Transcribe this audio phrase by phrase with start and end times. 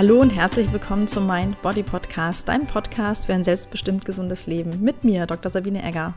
[0.00, 4.82] Hallo und herzlich willkommen zum Mind Body Podcast, deinem Podcast für ein selbstbestimmt gesundes Leben
[4.82, 5.52] mit mir, Dr.
[5.52, 6.14] Sabine Egger.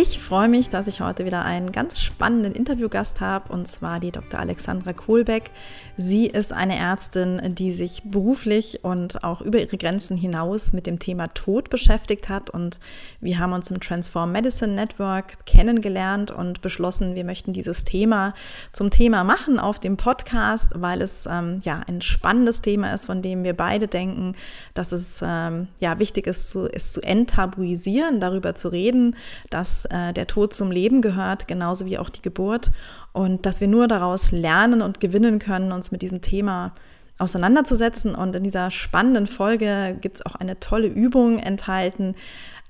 [0.00, 4.12] Ich freue mich, dass ich heute wieder einen ganz spannenden Interviewgast habe, und zwar die
[4.12, 4.38] Dr.
[4.38, 5.50] Alexandra Kohlbeck.
[5.96, 11.00] Sie ist eine Ärztin, die sich beruflich und auch über ihre Grenzen hinaus mit dem
[11.00, 12.48] Thema Tod beschäftigt hat.
[12.48, 12.78] Und
[13.20, 18.34] wir haben uns im Transform Medicine Network kennengelernt und beschlossen, wir möchten dieses Thema
[18.72, 23.20] zum Thema machen auf dem Podcast, weil es ähm, ja ein spannendes Thema ist, von
[23.20, 24.36] dem wir beide denken,
[24.74, 29.16] dass es ähm, ja wichtig ist, zu, es zu enttabuisieren, darüber zu reden,
[29.50, 32.70] dass äh, der Tod zum Leben gehört, genauso wie auch die Geburt.
[33.12, 36.72] Und dass wir nur daraus lernen und gewinnen können, uns mit diesem Thema
[37.18, 38.14] auseinanderzusetzen.
[38.14, 42.14] Und in dieser spannenden Folge gibt es auch eine tolle Übung enthalten,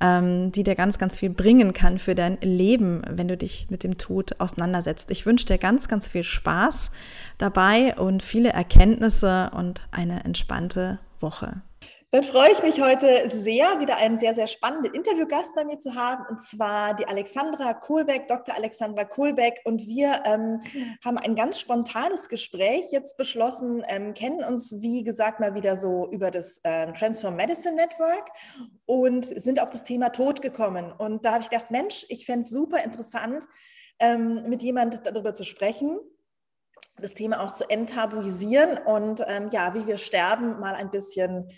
[0.00, 3.84] ähm, die dir ganz, ganz viel bringen kann für dein Leben, wenn du dich mit
[3.84, 5.10] dem Tod auseinandersetzt.
[5.10, 6.90] Ich wünsche dir ganz, ganz viel Spaß
[7.36, 11.62] dabei und viele Erkenntnisse und eine entspannte Woche.
[12.10, 15.94] Dann freue ich mich heute sehr, wieder einen sehr, sehr spannenden Interviewgast bei mir zu
[15.94, 18.54] haben, und zwar die Alexandra Kohlbeck, Dr.
[18.54, 19.60] Alexandra Kohlbeck.
[19.64, 20.62] Und wir ähm,
[21.04, 26.08] haben ein ganz spontanes Gespräch jetzt beschlossen, ähm, kennen uns, wie gesagt, mal wieder so
[26.10, 28.30] über das ähm, Transform Medicine Network
[28.86, 30.90] und sind auf das Thema Tod gekommen.
[30.96, 33.44] Und da habe ich gedacht, Mensch, ich fände es super interessant,
[33.98, 35.98] ähm, mit jemandem darüber zu sprechen
[37.00, 41.48] das Thema auch zu enttabuisieren und ähm, ja, wie wir sterben, mal ein bisschen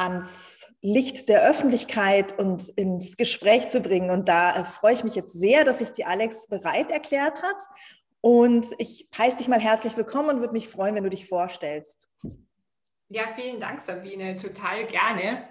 [0.00, 4.10] ans Licht der Öffentlichkeit und ins Gespräch zu bringen.
[4.10, 7.56] Und da äh, freue ich mich jetzt sehr, dass sich die Alex bereit erklärt hat.
[8.22, 12.10] Und ich heiße dich mal herzlich willkommen und würde mich freuen, wenn du dich vorstellst.
[13.08, 14.36] Ja, vielen Dank, Sabine.
[14.36, 15.48] Total gerne.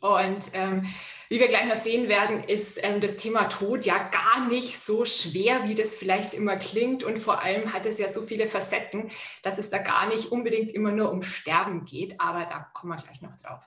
[0.00, 0.86] Und ähm,
[1.28, 5.04] wie wir gleich noch sehen werden, ist ähm, das Thema Tod ja gar nicht so
[5.04, 7.04] schwer, wie das vielleicht immer klingt.
[7.04, 9.10] Und vor allem hat es ja so viele Facetten,
[9.42, 12.20] dass es da gar nicht unbedingt immer nur um Sterben geht.
[12.20, 13.66] Aber da kommen wir gleich noch drauf.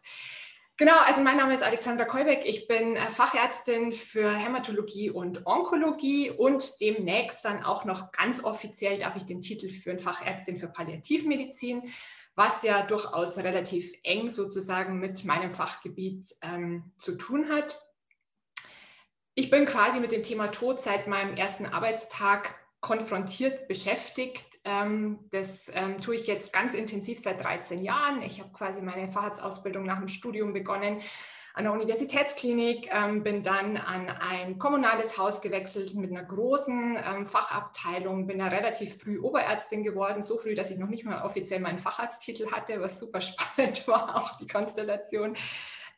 [0.76, 2.42] Genau, also mein Name ist Alexandra Kolbeck.
[2.46, 8.98] Ich bin äh, Fachärztin für Hämatologie und Onkologie und demnächst dann auch noch ganz offiziell
[8.98, 11.84] darf ich den Titel führen, Fachärztin für Palliativmedizin
[12.36, 17.80] was ja durchaus relativ eng sozusagen mit meinem Fachgebiet ähm, zu tun hat.
[19.36, 24.60] Ich bin quasi mit dem Thema Tod seit meinem ersten Arbeitstag konfrontiert beschäftigt.
[24.66, 28.22] Ähm, das ähm, tue ich jetzt ganz intensiv seit 13 Jahren.
[28.22, 31.02] Ich habe quasi meine Facharztausbildung nach dem Studium begonnen
[31.56, 37.26] an der Universitätsklinik, ähm, bin dann an ein kommunales Haus gewechselt mit einer großen ähm,
[37.28, 41.60] Fachabteilung, bin da relativ früh Oberärztin geworden, so früh, dass ich noch nicht mal offiziell
[41.60, 45.36] meinen Facharzttitel hatte, was super spannend war, auch die Konstellation.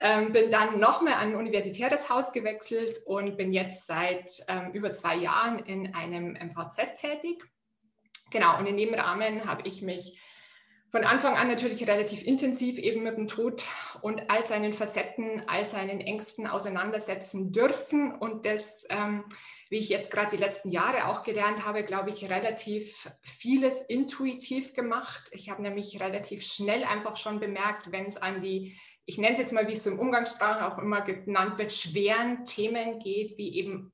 [0.02, 4.92] Ähm, bin dann nochmal an ein universitäres Haus gewechselt und bin jetzt seit ähm, über
[4.92, 7.46] zwei Jahren in einem MVZ tätig.
[8.30, 10.20] Genau, und in dem Rahmen habe ich mich
[10.96, 13.68] von Anfang an natürlich relativ intensiv eben mit dem Tod
[14.02, 18.16] und all seinen Facetten, all seinen Ängsten auseinandersetzen dürfen.
[18.16, 19.26] Und das, ähm,
[19.70, 24.74] wie ich jetzt gerade die letzten Jahre auch gelernt habe, glaube ich, relativ vieles intuitiv
[24.74, 25.30] gemacht.
[25.32, 29.40] Ich habe nämlich relativ schnell einfach schon bemerkt, wenn es an die, ich nenne es
[29.40, 33.58] jetzt mal, wie es so im Umgangssprache auch immer genannt wird, schweren Themen geht, wie
[33.58, 33.92] eben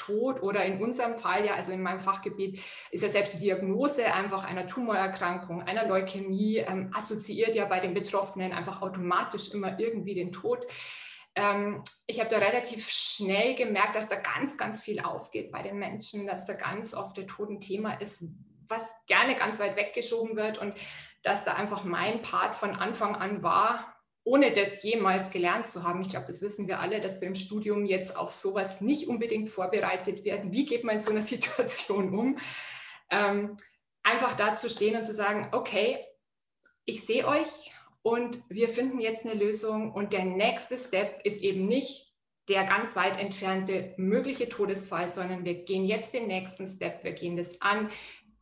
[0.00, 4.12] Tod oder in unserem Fall ja, also in meinem Fachgebiet, ist ja selbst die Diagnose
[4.12, 10.14] einfach einer Tumorerkrankung, einer Leukämie, ähm, assoziiert ja bei den Betroffenen einfach automatisch immer irgendwie
[10.14, 10.66] den Tod.
[11.34, 15.78] Ähm, ich habe da relativ schnell gemerkt, dass da ganz, ganz viel aufgeht bei den
[15.78, 18.24] Menschen, dass da ganz oft der Tod ein Thema ist,
[18.68, 20.74] was gerne ganz weit weggeschoben wird und
[21.22, 26.02] dass da einfach mein Part von Anfang an war, ohne das jemals gelernt zu haben,
[26.02, 29.48] ich glaube, das wissen wir alle, dass wir im Studium jetzt auf sowas nicht unbedingt
[29.48, 30.52] vorbereitet werden.
[30.52, 32.36] Wie geht man in so einer Situation um?
[33.10, 33.56] Ähm,
[34.02, 35.98] einfach da zu stehen und zu sagen, okay,
[36.84, 37.72] ich sehe euch
[38.02, 42.10] und wir finden jetzt eine Lösung und der nächste Step ist eben nicht
[42.48, 47.36] der ganz weit entfernte mögliche Todesfall, sondern wir gehen jetzt den nächsten Step, wir gehen
[47.36, 47.90] das an.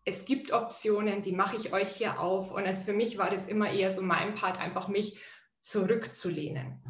[0.05, 2.51] Es gibt Optionen, die mache ich euch hier auf.
[2.51, 5.19] Und also für mich war das immer eher so mein Part, einfach mich
[5.61, 6.83] zurückzulehnen.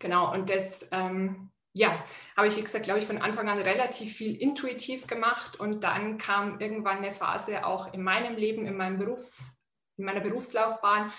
[0.00, 2.04] Genau, und das, ähm, ja,
[2.36, 6.18] habe ich, wie gesagt, glaube ich, von Anfang an relativ viel intuitiv gemacht und dann
[6.18, 9.62] kam irgendwann eine Phase auch in meinem Leben, in, meinem Berufs-,
[9.96, 11.12] in meiner Berufslaufbahn,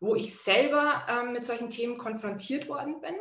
[0.00, 3.14] wo ich selber ähm, mit solchen Themen konfrontiert worden bin,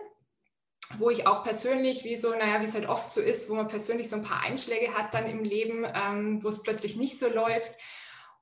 [0.98, 3.70] wo ich auch persönlich, wie so, naja, wie es halt oft so ist, wo man
[3.70, 7.30] persönlich so ein paar Einschläge hat dann im Leben, ähm, wo es plötzlich nicht so
[7.30, 7.74] läuft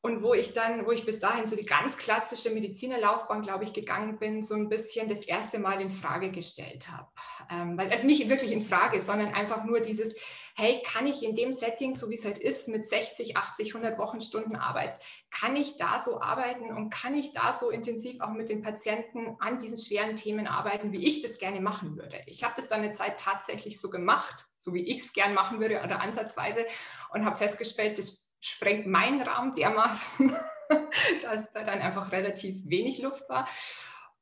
[0.03, 3.71] und wo ich dann, wo ich bis dahin so die ganz klassische Medizinerlaufbahn, glaube ich,
[3.71, 7.07] gegangen bin, so ein bisschen das erste Mal in Frage gestellt habe.
[7.51, 10.15] Ähm, also nicht wirklich in Frage, sondern einfach nur dieses,
[10.55, 13.99] hey, kann ich in dem Setting, so wie es halt ist, mit 60, 80, 100
[13.99, 14.99] Wochenstunden Arbeit,
[15.29, 19.35] kann ich da so arbeiten und kann ich da so intensiv auch mit den Patienten
[19.39, 22.21] an diesen schweren Themen arbeiten, wie ich das gerne machen würde?
[22.25, 25.59] Ich habe das dann eine Zeit tatsächlich so gemacht, so wie ich es gern machen
[25.59, 26.65] würde oder ansatzweise
[27.13, 30.35] und habe festgestellt, das sprengt meinen Raum dermaßen,
[31.21, 33.47] dass da dann einfach relativ wenig Luft war.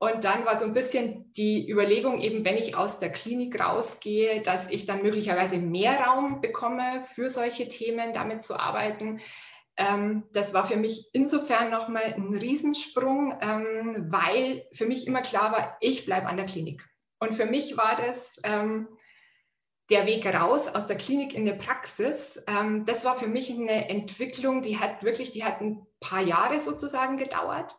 [0.01, 4.41] Und dann war so ein bisschen die Überlegung, eben wenn ich aus der Klinik rausgehe,
[4.41, 9.19] dass ich dann möglicherweise mehr Raum bekomme für solche Themen, damit zu arbeiten.
[9.75, 15.51] Ähm, das war für mich insofern nochmal ein Riesensprung, ähm, weil für mich immer klar
[15.51, 16.81] war, ich bleibe an der Klinik.
[17.19, 18.87] Und für mich war das ähm,
[19.89, 23.89] der Weg raus aus der Klinik in der Praxis, ähm, das war für mich eine
[23.89, 27.75] Entwicklung, die hat wirklich, die hat ein paar Jahre sozusagen gedauert.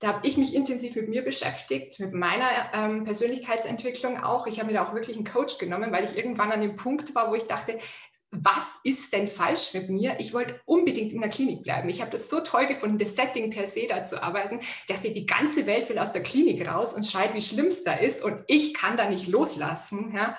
[0.00, 4.46] Da habe ich mich intensiv mit mir beschäftigt, mit meiner ähm, Persönlichkeitsentwicklung auch.
[4.46, 7.14] Ich habe mir da auch wirklich einen Coach genommen, weil ich irgendwann an dem Punkt
[7.14, 7.78] war, wo ich dachte,
[8.30, 10.16] was ist denn falsch mit mir?
[10.18, 11.88] Ich wollte unbedingt in der Klinik bleiben.
[11.88, 14.58] Ich habe das so toll gefunden, das Setting per se da zu arbeiten.
[14.58, 17.84] Ich dachte, die ganze Welt will aus der Klinik raus und schreit, wie schlimm es
[17.84, 20.12] da ist und ich kann da nicht loslassen.
[20.14, 20.36] Ja?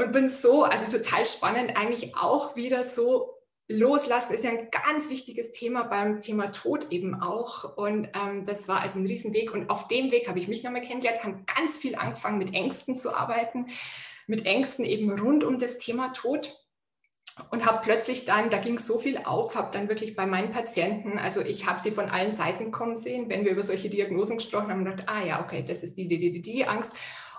[0.00, 3.40] Und bin so, also total spannend, eigentlich auch wieder so
[3.72, 7.76] Loslassen ist ja ein ganz wichtiges Thema beim Thema Tod eben auch.
[7.76, 9.54] Und ähm, das war also ein Riesenweg.
[9.54, 12.96] Und auf dem Weg habe ich mich nochmal kennengelernt, habe ganz viel angefangen, mit Ängsten
[12.96, 13.66] zu arbeiten,
[14.26, 16.58] mit Ängsten eben rund um das Thema Tod.
[17.52, 21.16] Und habe plötzlich dann, da ging so viel auf, habe dann wirklich bei meinen Patienten,
[21.16, 24.68] also ich habe sie von allen Seiten kommen sehen, wenn wir über solche Diagnosen gesprochen
[24.68, 26.92] haben, gedacht, ah ja, okay, das ist die, die, die, die Angst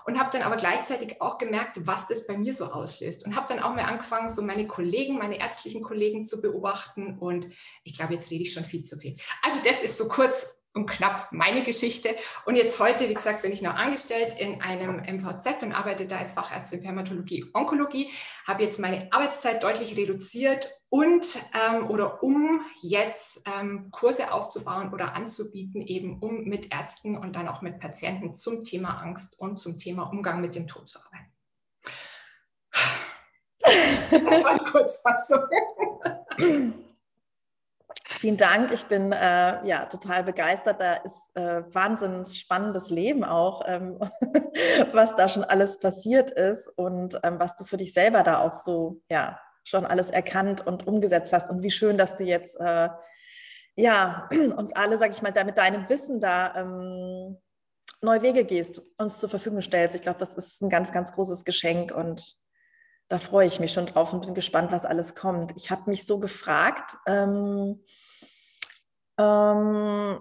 [0.06, 3.46] und habe dann aber gleichzeitig auch gemerkt, was das bei mir so auslöst und habe
[3.48, 7.48] dann auch mal angefangen, so meine Kollegen, meine ärztlichen Kollegen zu beobachten und
[7.84, 9.14] ich glaube, jetzt rede ich schon viel zu viel.
[9.42, 12.16] Also das ist so kurz und knapp meine Geschichte.
[12.46, 16.18] Und jetzt heute, wie gesagt, bin ich noch angestellt in einem MVZ und arbeite da
[16.18, 18.10] als Fachärztin für Hämatologie, Onkologie,
[18.46, 25.14] habe jetzt meine Arbeitszeit deutlich reduziert und ähm, oder um jetzt ähm, Kurse aufzubauen oder
[25.14, 29.76] anzubieten, eben um mit Ärzten und dann auch mit Patienten zum Thema Angst und zum
[29.76, 31.32] Thema Umgang mit dem Tod zu arbeiten.
[34.10, 35.42] Das war eine Kurzfassung.
[38.18, 38.72] Vielen Dank.
[38.72, 40.80] Ich bin äh, ja total begeistert.
[40.80, 43.98] Da ist äh, wahnsinnig spannendes Leben auch, ähm,
[44.92, 48.52] was da schon alles passiert ist und ähm, was du für dich selber da auch
[48.52, 51.50] so ja schon alles erkannt und umgesetzt hast.
[51.50, 52.88] Und wie schön, dass du jetzt äh,
[53.76, 57.38] ja uns alle, sag ich mal, da mit deinem Wissen da ähm,
[58.02, 59.94] neue Wege gehst, uns zur Verfügung stellst.
[59.94, 62.34] Ich glaube, das ist ein ganz, ganz großes Geschenk und
[63.12, 65.52] da freue ich mich schon drauf und bin gespannt, was alles kommt.
[65.56, 67.78] Ich habe mich so gefragt, ähm,
[69.18, 70.18] ähm,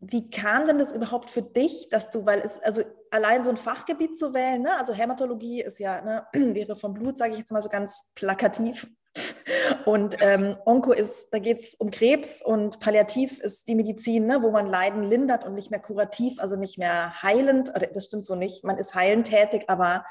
[0.00, 3.58] wie kam denn das überhaupt für dich, dass du, weil es, also allein so ein
[3.58, 4.74] Fachgebiet zu wählen, ne?
[4.78, 8.88] also Hämatologie ist ja, ne, wäre vom Blut, sage ich jetzt mal so ganz plakativ.
[9.84, 14.42] Und ähm, Onko ist, da geht es um Krebs und Palliativ ist die Medizin, ne,
[14.42, 18.24] wo man Leiden lindert und nicht mehr kurativ, also nicht mehr heilend, oder das stimmt
[18.24, 20.04] so nicht, man ist heilend tätig, aber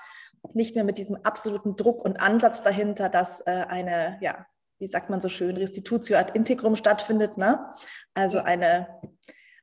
[0.54, 4.46] nicht mehr mit diesem absoluten Druck und Ansatz dahinter, dass äh, eine, ja,
[4.80, 7.38] wie sagt man so schön, Restitutio ad integrum stattfindet.
[7.38, 7.74] Ne?
[8.14, 8.88] Also eine,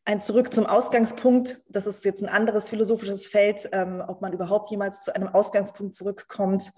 [0.04, 1.62] ein Zurück zum Ausgangspunkt.
[1.68, 5.96] Das ist jetzt ein anderes philosophisches Feld, ähm, ob man überhaupt jemals zu einem Ausgangspunkt
[5.96, 6.70] zurückkommt,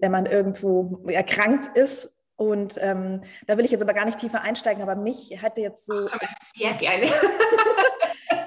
[0.00, 2.12] wenn man irgendwo erkrankt ist.
[2.36, 5.86] Und ähm, da will ich jetzt aber gar nicht tiefer einsteigen, aber mich hätte jetzt
[5.86, 6.06] so.
[6.54, 7.06] Sehr gerne.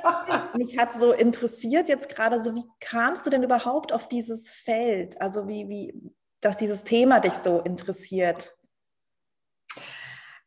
[0.56, 5.20] mich hat so interessiert jetzt gerade so, wie kamst du denn überhaupt auf dieses Feld?
[5.22, 5.94] Also wie, wie,
[6.42, 8.56] dass dieses Thema dich so interessiert?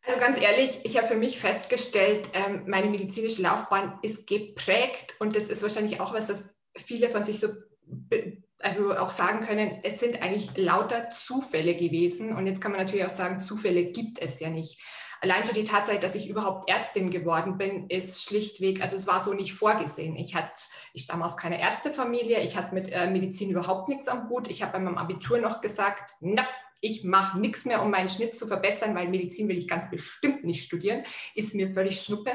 [0.04, 5.36] Also ganz ehrlich, ich habe für mich festgestellt, ähm, meine medizinische Laufbahn ist geprägt und
[5.36, 7.48] das ist wahrscheinlich auch was, das viele von sich so
[8.62, 12.34] also auch sagen können, es sind eigentlich lauter Zufälle gewesen.
[12.34, 14.80] Und jetzt kann man natürlich auch sagen, Zufälle gibt es ja nicht.
[15.22, 19.20] Allein schon die Tatsache, dass ich überhaupt Ärztin geworden bin, ist schlichtweg, also es war
[19.20, 20.16] so nicht vorgesehen.
[20.16, 24.28] Ich, hat, ich stamme aus keiner Ärztefamilie, ich hatte mit äh, Medizin überhaupt nichts am
[24.28, 24.48] Hut.
[24.48, 26.44] Ich habe bei meinem Abitur noch gesagt, na,
[26.80, 30.42] ich mache nichts mehr, um meinen Schnitt zu verbessern, weil Medizin will ich ganz bestimmt
[30.42, 31.04] nicht studieren,
[31.36, 32.32] ist mir völlig schnuppe.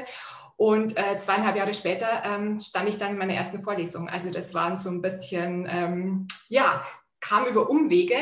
[0.56, 4.08] Und äh, zweieinhalb Jahre später ähm, stand ich dann in meiner ersten Vorlesung.
[4.08, 6.82] Also das waren so ein bisschen, ähm, ja,
[7.20, 8.16] kam über Umwege.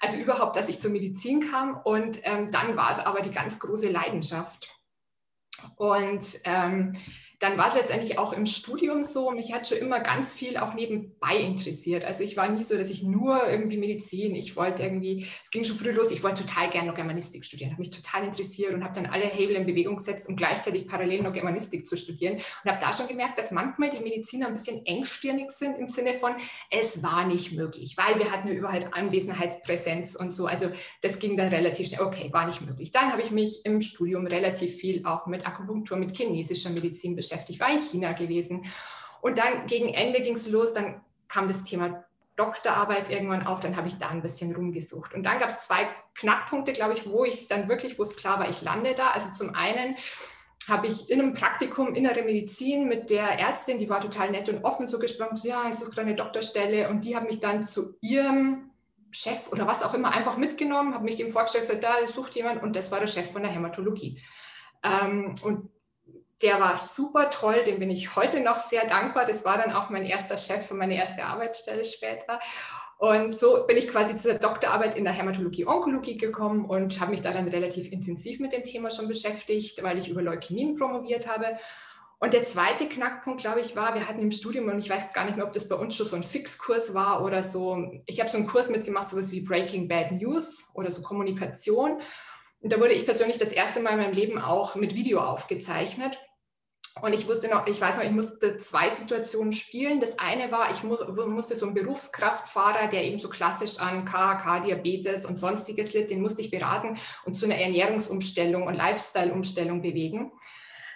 [0.00, 1.76] Also überhaupt, dass ich zur Medizin kam.
[1.76, 4.74] Und ähm, dann war es aber die ganz große Leidenschaft.
[5.76, 6.96] Und ähm,
[7.40, 9.30] dann war es letztendlich auch im Studium so.
[9.30, 12.04] Mich hat schon immer ganz viel auch nebenbei interessiert.
[12.04, 15.64] Also ich war nie so, dass ich nur irgendwie Medizin, ich wollte irgendwie, es ging
[15.64, 18.84] schon früh los, ich wollte total gerne noch Germanistik studieren, habe mich total interessiert und
[18.84, 22.34] habe dann alle Hebel in Bewegung gesetzt, um gleichzeitig parallel noch Germanistik zu studieren.
[22.34, 26.12] Und habe da schon gemerkt, dass manchmal die Mediziner ein bisschen engstirnig sind im Sinne
[26.12, 26.34] von,
[26.70, 30.46] es war nicht möglich, weil wir hatten ja überall Anwesenheitspräsenz und so.
[30.46, 30.68] Also
[31.00, 32.02] das ging dann relativ schnell.
[32.02, 32.90] Okay, war nicht möglich.
[32.90, 37.29] Dann habe ich mich im Studium relativ viel auch mit Akupunktur, mit chinesischer Medizin beschäftigt
[37.30, 38.64] beschäftigt, war in China gewesen.
[39.20, 42.04] Und dann gegen Ende ging es los, dann kam das Thema
[42.36, 45.14] Doktorarbeit irgendwann auf, dann habe ich da ein bisschen rumgesucht.
[45.14, 48.38] Und dann gab es zwei Knackpunkte, glaube ich, wo ich dann wirklich, wo es klar
[48.38, 49.10] war, ich lande da.
[49.10, 49.96] Also zum einen
[50.68, 54.64] habe ich in einem Praktikum Innere Medizin mit der Ärztin, die war total nett und
[54.64, 58.70] offen so gesprochen, ja, ich suche eine Doktorstelle und die hat mich dann zu ihrem
[59.10, 62.62] Chef oder was auch immer einfach mitgenommen, habe mich dem vorgestellt, gesagt, da sucht jemand
[62.62, 64.22] und das war der Chef von der Hämatologie.
[64.82, 65.68] Ähm, und
[66.42, 69.26] der war super toll, dem bin ich heute noch sehr dankbar.
[69.26, 72.40] Das war dann auch mein erster Chef und meine erste Arbeitsstelle später.
[72.98, 77.32] Und so bin ich quasi zur Doktorarbeit in der Hämatologie-Onkologie gekommen und habe mich da
[77.32, 81.56] dann relativ intensiv mit dem Thema schon beschäftigt, weil ich über Leukämien promoviert habe.
[82.18, 85.24] Und der zweite Knackpunkt, glaube ich, war, wir hatten im Studium, und ich weiß gar
[85.24, 88.28] nicht mehr, ob das bei uns schon so ein Fixkurs war oder so, ich habe
[88.28, 92.02] so einen Kurs mitgemacht, sowas wie Breaking Bad News oder so Kommunikation.
[92.60, 96.18] Und da wurde ich persönlich das erste Mal in meinem Leben auch mit Video aufgezeichnet.
[97.02, 100.00] Und ich wusste noch, ich weiß noch, ich musste zwei Situationen spielen.
[100.00, 104.64] Das eine war, ich muss, musste so einen Berufskraftfahrer, der eben so klassisch an KHK,
[104.64, 110.32] Diabetes und sonstiges litt, den musste ich beraten und zu einer Ernährungsumstellung und Lifestyle-Umstellung bewegen.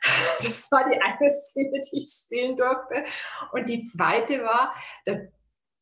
[0.43, 3.05] Das war die eine Szene, die ich spielen durfte.
[3.53, 4.75] Und die zweite war,
[5.07, 5.15] da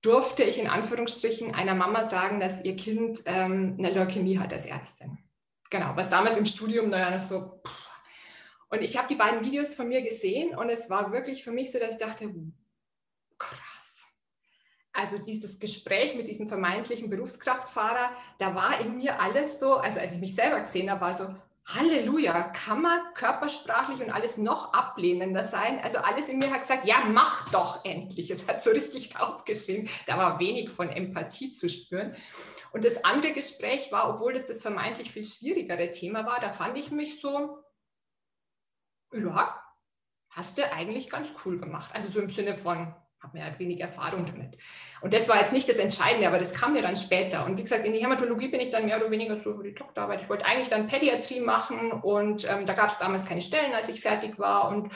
[0.00, 4.66] durfte ich in Anführungsstrichen einer Mama sagen, dass ihr Kind ähm, eine Leukämie hat als
[4.66, 5.18] Ärztin.
[5.70, 7.81] Genau, was damals im Studium naja so, pff,
[8.72, 11.70] und ich habe die beiden Videos von mir gesehen und es war wirklich für mich
[11.70, 12.34] so, dass ich dachte,
[13.36, 14.06] krass.
[14.94, 20.14] Also dieses Gespräch mit diesem vermeintlichen Berufskraftfahrer, da war in mir alles so, also als
[20.14, 21.34] ich mich selber gesehen habe, war so,
[21.66, 25.78] Halleluja, kann man körpersprachlich und alles noch ablehnender sein?
[25.80, 28.30] Also alles in mir hat gesagt, ja, mach doch endlich.
[28.30, 29.90] Es hat so richtig rausgeschrieben.
[30.06, 32.16] Da war wenig von Empathie zu spüren.
[32.72, 36.78] Und das andere Gespräch war, obwohl das das vermeintlich viel schwierigere Thema war, da fand
[36.78, 37.61] ich mich so,
[39.12, 39.62] ja,
[40.30, 41.90] hast du eigentlich ganz cool gemacht.
[41.94, 44.58] Also so im Sinne von, habe mir halt wenig Erfahrung damit.
[45.00, 47.44] Und das war jetzt nicht das Entscheidende, aber das kam mir dann später.
[47.44, 49.74] Und wie gesagt, in die Hämatologie bin ich dann mehr oder weniger so über die
[49.74, 50.22] Doktorarbeit.
[50.22, 53.88] Ich wollte eigentlich dann Pädiatrie machen und ähm, da gab es damals keine Stellen, als
[53.88, 54.68] ich fertig war.
[54.68, 54.92] Und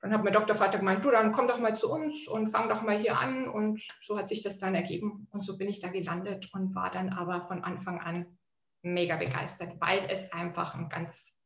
[0.00, 2.82] dann hat mein Doktorvater gemeint, du, dann komm doch mal zu uns und fang doch
[2.82, 3.48] mal hier an.
[3.48, 5.28] Und so hat sich das dann ergeben.
[5.30, 8.38] Und so bin ich da gelandet und war dann aber von Anfang an
[8.82, 11.38] mega begeistert, weil es einfach ein ganz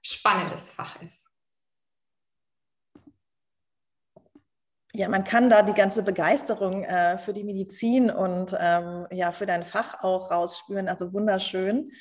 [0.00, 1.17] spannendes Fach ist.
[4.98, 9.46] Ja, man kann da die ganze Begeisterung äh, für die Medizin und ähm, ja, für
[9.46, 10.88] dein Fach auch rausspüren.
[10.88, 11.92] Also wunderschön.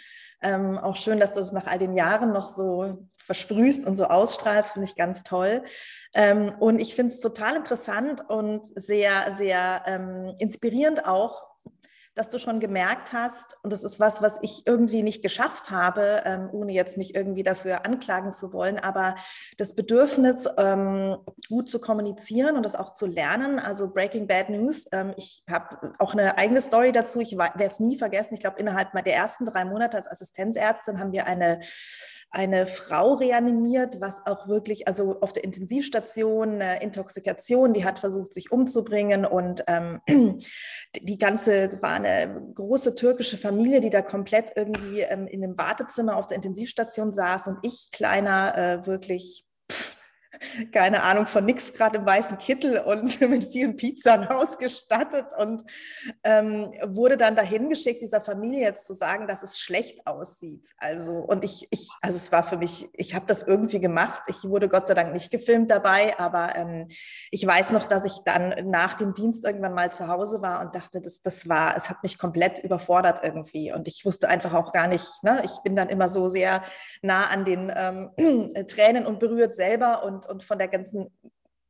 [0.42, 4.06] Ähm, auch schön, dass du es nach all den Jahren noch so versprühst und so
[4.06, 5.63] ausstrahlst, finde ich ganz toll.
[6.16, 11.44] Ähm, und ich finde es total interessant und sehr, sehr ähm, inspirierend auch,
[12.17, 16.24] dass du schon gemerkt hast, und das ist was, was ich irgendwie nicht geschafft habe,
[16.25, 19.15] ähm, ohne jetzt mich irgendwie dafür anklagen zu wollen, aber
[19.57, 23.59] das Bedürfnis, ähm, gut zu kommunizieren und das auch zu lernen.
[23.59, 27.79] Also Breaking Bad News, ähm, ich habe auch eine eigene Story dazu, ich werde es
[27.79, 28.33] nie vergessen.
[28.33, 31.59] Ich glaube, innerhalb der ersten drei Monate als Assistenzärztin haben wir eine
[32.29, 38.34] eine Frau reanimiert, was auch wirklich, also auf der Intensivstation, eine Intoxikation, die hat versucht,
[38.34, 40.01] sich umzubringen und ähm,
[41.01, 46.17] die ganze, war eine große türkische Familie, die da komplett irgendwie ähm, in dem Wartezimmer
[46.17, 49.47] auf der Intensivstation saß und ich, kleiner, äh, wirklich
[50.72, 55.63] keine Ahnung von nix, gerade im weißen Kittel und mit vielen Piepsern ausgestattet und
[56.24, 60.67] ähm, wurde dann dahin geschickt, dieser Familie jetzt zu sagen, dass es schlecht aussieht.
[60.77, 64.22] Also, und ich, ich also es war für mich, ich habe das irgendwie gemacht.
[64.27, 66.88] Ich wurde Gott sei Dank nicht gefilmt dabei, aber ähm,
[67.32, 70.75] ich weiß noch, dass ich dann nach dem Dienst irgendwann mal zu Hause war und
[70.75, 73.72] dachte, das, das war, es hat mich komplett überfordert irgendwie.
[73.72, 75.41] Und ich wusste einfach auch gar nicht, ne?
[75.44, 76.63] ich bin dann immer so sehr
[77.01, 78.12] nah an den ähm,
[78.67, 81.10] Tränen und berührt selber und und von der ganzen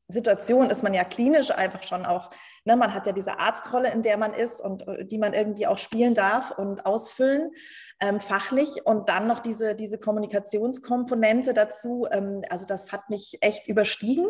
[0.10, 2.30] Situation ist man ja klinisch einfach schon auch,
[2.64, 5.68] ne, man hat ja diese Arztrolle, in der man ist und äh, die man irgendwie
[5.68, 7.52] auch spielen darf und ausfüllen,
[8.00, 12.08] ähm, fachlich und dann noch diese, diese Kommunikationskomponente dazu.
[12.10, 14.28] Ähm, also das hat mich echt überstiegen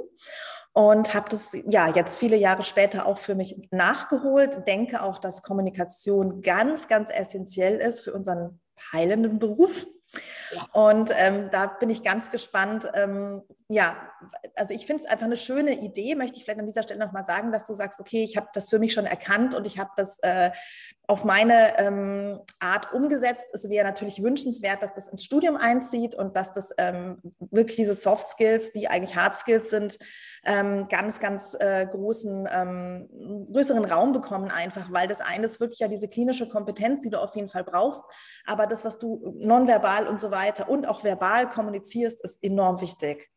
[0.74, 4.67] und habe das ja jetzt viele Jahre später auch für mich nachgeholt.
[4.67, 8.60] Denke auch, dass Kommunikation ganz, ganz essentiell ist für unseren
[8.91, 9.86] heilenden Beruf.
[10.73, 13.97] Und ähm, da bin ich ganz gespannt, ähm, ja,
[14.55, 17.25] also ich finde es einfach eine schöne Idee, möchte ich vielleicht an dieser Stelle nochmal
[17.25, 19.91] sagen, dass du sagst, okay, ich habe das für mich schon erkannt und ich habe
[19.97, 20.51] das äh,
[21.05, 23.47] auf meine ähm, Art umgesetzt.
[23.53, 27.93] Es wäre natürlich wünschenswert, dass das ins Studium einzieht und dass das ähm, wirklich diese
[27.93, 29.99] Soft Skills, die eigentlich Hard Skills sind,
[30.45, 35.79] ähm, ganz, ganz äh, großen, ähm, größeren Raum bekommen einfach, weil das eine ist wirklich
[35.79, 38.03] ja diese klinische Kompetenz, die du auf jeden Fall brauchst,
[38.45, 43.32] aber das, was du nonverbal und so weiter und auch verbal kommunizierst, ist enorm wichtig.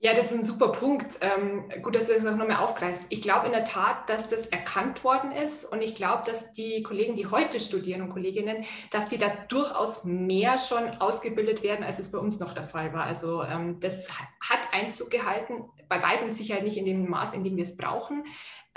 [0.00, 1.18] Ja, das ist ein super Punkt.
[1.22, 3.02] Ähm, gut, dass du das auch nochmal aufgreifst.
[3.08, 6.84] Ich glaube in der Tat, dass das erkannt worden ist und ich glaube, dass die
[6.84, 11.98] Kollegen, die heute studieren und Kolleginnen, dass sie da durchaus mehr schon ausgebildet werden, als
[11.98, 13.06] es bei uns noch der Fall war.
[13.06, 14.08] Also ähm, das
[14.40, 18.22] hat Einzug gehalten, bei weitem Sicherheit nicht in dem Maß, in dem wir es brauchen.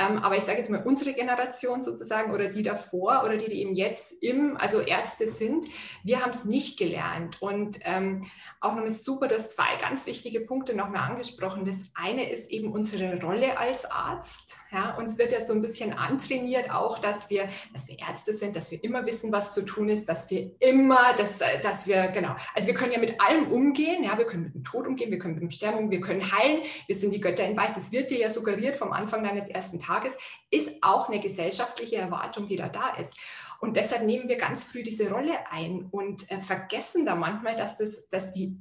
[0.01, 3.61] Ähm, aber ich sage jetzt mal, unsere Generation sozusagen oder die davor oder die, die
[3.61, 5.65] eben jetzt im, also Ärzte sind,
[6.03, 7.41] wir haben es nicht gelernt.
[7.41, 8.25] Und ähm,
[8.59, 11.65] auch nochmal super, du hast zwei ganz wichtige Punkte nochmal angesprochen.
[11.65, 14.57] Das eine ist eben unsere Rolle als Arzt.
[14.71, 18.55] Ja, uns wird ja so ein bisschen antrainiert auch, dass wir, dass wir Ärzte sind,
[18.55, 22.35] dass wir immer wissen, was zu tun ist, dass wir immer, dass, dass wir, genau,
[22.55, 25.19] also wir können ja mit allem umgehen, ja, wir können mit dem Tod umgehen, wir
[25.19, 27.73] können mit dem Sterben umgehen, wir können heilen, wir sind die Götter in Weiß.
[27.75, 29.90] Das wird dir ja suggeriert vom Anfang deines ersten Tages,
[30.49, 33.15] ist auch eine gesellschaftliche Erwartung, die da da ist.
[33.59, 37.77] Und deshalb nehmen wir ganz früh diese Rolle ein und äh, vergessen da manchmal, dass,
[37.77, 38.57] das, dass die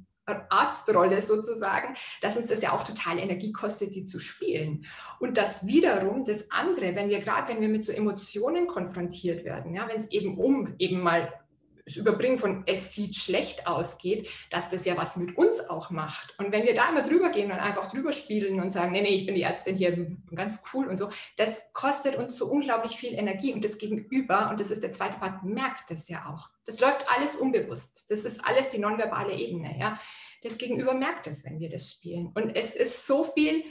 [0.49, 4.85] Arztrolle sozusagen, dass uns das ja auch total Energie kostet, die zu spielen.
[5.19, 9.73] Und das wiederum das andere, wenn wir gerade, wenn wir mit so Emotionen konfrontiert werden,
[9.73, 11.33] ja, wenn es eben um eben mal
[11.85, 16.37] das Überbringen von es sieht schlecht ausgeht, dass das ja was mit uns auch macht.
[16.39, 19.15] Und wenn wir da immer drüber gehen und einfach drüber spielen und sagen, nee, nee,
[19.15, 23.13] ich bin die Ärztin hier, ganz cool und so, das kostet uns so unglaublich viel
[23.13, 26.49] Energie und das Gegenüber, und das ist der zweite Part, merkt das ja auch.
[26.65, 28.11] Das läuft alles unbewusst.
[28.11, 29.95] Das ist alles die nonverbale Ebene, ja.
[30.43, 32.31] Das Gegenüber merkt es, wenn wir das spielen.
[32.33, 33.63] Und es ist so viel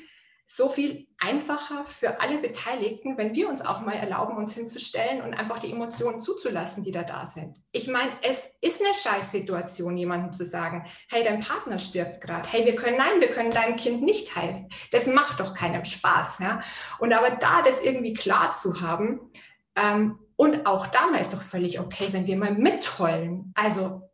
[0.52, 5.32] so viel einfacher für alle Beteiligten, wenn wir uns auch mal erlauben, uns hinzustellen und
[5.32, 7.56] einfach die Emotionen zuzulassen, die da da sind.
[7.70, 12.66] Ich meine, es ist eine Scheißsituation, jemandem zu sagen, hey, dein Partner stirbt gerade, hey,
[12.66, 14.68] wir können, nein, wir können deinem Kind nicht heilen.
[14.90, 16.40] Das macht doch keinem Spaß.
[16.40, 16.62] Ja?
[16.98, 19.30] Und aber da das irgendwie klar zu haben,
[19.76, 23.52] ähm, und auch da mal ist doch völlig okay, wenn wir mal mitheulen.
[23.54, 24.09] Also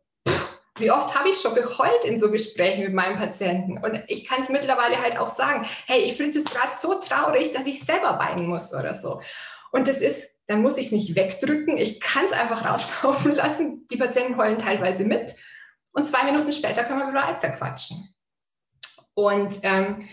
[0.79, 3.77] wie oft habe ich schon geheult in so Gesprächen mit meinem Patienten?
[3.77, 7.51] Und ich kann es mittlerweile halt auch sagen, hey, ich finde es gerade so traurig,
[7.51, 9.21] dass ich selber weinen muss oder so.
[9.71, 11.77] Und das ist, dann muss ich es nicht wegdrücken.
[11.77, 13.85] Ich kann es einfach rauslaufen lassen.
[13.91, 15.35] Die Patienten heulen teilweise mit.
[15.93, 18.13] Und zwei Minuten später können wir über Alter quatschen.
[19.13, 20.07] Und ähm,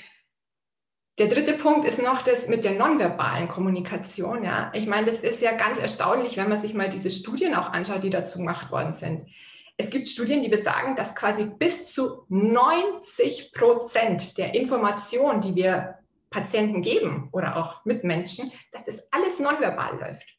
[1.18, 4.42] der dritte Punkt ist noch das mit der nonverbalen Kommunikation.
[4.42, 7.72] Ja, ich meine, das ist ja ganz erstaunlich, wenn man sich mal diese Studien auch
[7.72, 9.28] anschaut, die dazu gemacht worden sind.
[9.76, 15.98] Es gibt Studien, die besagen, dass quasi bis zu 90 Prozent der Informationen, die wir
[16.30, 20.34] Patienten geben oder auch Mitmenschen, dass das alles nonverbal läuft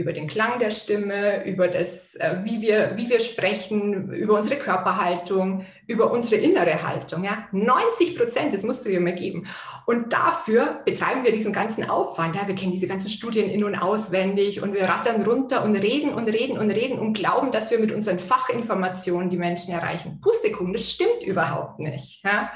[0.00, 4.58] über den Klang der Stimme, über das, äh, wie, wir, wie wir sprechen, über unsere
[4.58, 7.22] Körperhaltung, über unsere innere Haltung.
[7.22, 7.46] Ja?
[7.52, 9.46] 90 Prozent, das musst du dir mal geben.
[9.86, 12.34] Und dafür betreiben wir diesen ganzen Aufwand.
[12.34, 12.48] Ja?
[12.48, 16.26] Wir kennen diese ganzen Studien in- und auswendig und wir rattern runter und reden und
[16.28, 20.20] reden und reden und glauben, dass wir mit unseren Fachinformationen die Menschen erreichen.
[20.22, 22.24] Pustekuchen, das stimmt überhaupt nicht.
[22.24, 22.50] Ja?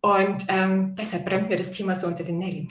[0.00, 2.68] Und ähm, deshalb brennt mir das Thema so unter den Nägeln.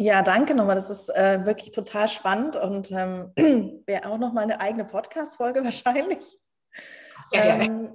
[0.00, 0.76] Ja, danke nochmal.
[0.76, 3.32] Das ist äh, wirklich total spannend und ähm,
[3.86, 6.38] wäre auch nochmal eine eigene Podcast-Folge wahrscheinlich.
[7.30, 7.64] Gerne.
[7.66, 7.92] Ähm,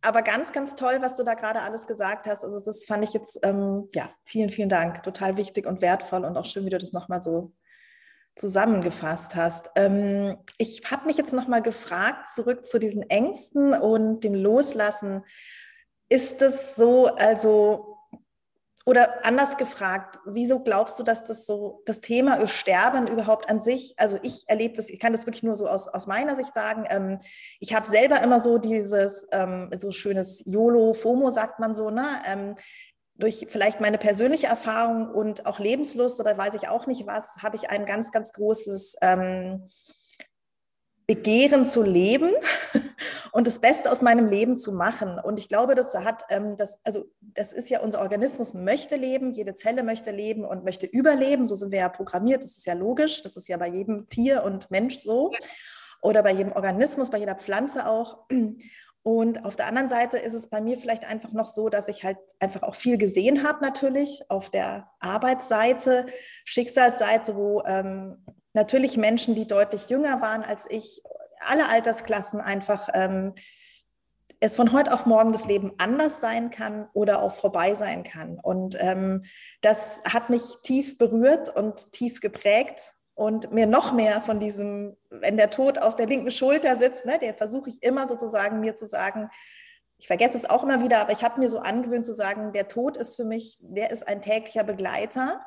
[0.00, 2.44] aber ganz, ganz toll, was du da gerade alles gesagt hast.
[2.44, 5.02] Also das fand ich jetzt, ähm, ja, vielen, vielen Dank.
[5.02, 7.52] Total wichtig und wertvoll und auch schön, wie du das nochmal so
[8.36, 9.72] zusammengefasst hast.
[9.74, 15.24] Ähm, ich habe mich jetzt nochmal gefragt, zurück zu diesen Ängsten und dem Loslassen.
[16.08, 17.93] Ist es so, also
[18.86, 23.94] oder anders gefragt, wieso glaubst du, dass das so das Thema Sterben überhaupt an sich,
[23.96, 26.84] also ich erlebe das, ich kann das wirklich nur so aus, aus meiner Sicht sagen,
[26.90, 27.20] ähm,
[27.60, 32.06] ich habe selber immer so dieses ähm, so schönes YOLO, FOMO sagt man so, ne?
[32.26, 32.56] Ähm,
[33.16, 37.54] durch vielleicht meine persönliche Erfahrung und auch Lebenslust oder weiß ich auch nicht was, habe
[37.54, 39.68] ich ein ganz, ganz großes ähm,
[41.06, 42.30] Begehren zu leben
[43.32, 45.18] und das Beste aus meinem Leben zu machen.
[45.18, 49.32] Und ich glaube, das hat, ähm, das, also das ist ja unser Organismus möchte leben,
[49.32, 51.46] jede Zelle möchte leben und möchte überleben.
[51.46, 52.42] So sind wir ja programmiert.
[52.42, 53.22] Das ist ja logisch.
[53.22, 55.32] Das ist ja bei jedem Tier und Mensch so
[56.00, 58.26] oder bei jedem Organismus, bei jeder Pflanze auch.
[59.02, 62.04] Und auf der anderen Seite ist es bei mir vielleicht einfach noch so, dass ich
[62.04, 66.06] halt einfach auch viel gesehen habe, natürlich auf der Arbeitsseite,
[66.44, 71.02] Schicksalsseite, wo ähm, natürlich Menschen, die deutlich jünger waren als ich,
[71.40, 73.34] alle Altersklassen einfach ähm,
[74.40, 78.38] es von heute auf morgen das Leben anders sein kann oder auch vorbei sein kann.
[78.40, 79.24] Und ähm,
[79.62, 85.36] das hat mich tief berührt und tief geprägt und mir noch mehr von diesem, wenn
[85.36, 88.86] der Tod auf der linken Schulter sitzt, ne, der versuche ich immer sozusagen mir zu
[88.86, 89.30] sagen,
[89.98, 92.68] ich vergesse es auch immer wieder, aber ich habe mir so angewöhnt zu sagen, der
[92.68, 95.40] Tod ist für mich, der ist ein täglicher Begleiter.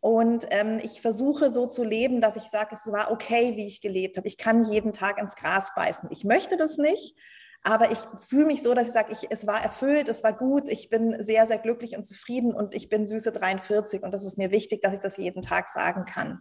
[0.00, 3.82] Und ähm, ich versuche so zu leben, dass ich sage, es war okay, wie ich
[3.82, 4.26] gelebt habe.
[4.26, 6.08] Ich kann jeden Tag ins Gras beißen.
[6.10, 7.16] Ich möchte das nicht,
[7.62, 10.68] aber ich fühle mich so, dass ich sage, ich, es war erfüllt, es war gut,
[10.68, 14.38] ich bin sehr, sehr glücklich und zufrieden und ich bin süße 43 und das ist
[14.38, 16.40] mir wichtig, dass ich das jeden Tag sagen kann.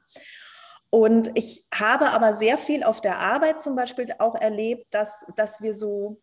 [0.90, 5.62] Und ich habe aber sehr viel auf der Arbeit zum Beispiel auch erlebt, dass, dass
[5.62, 6.22] wir so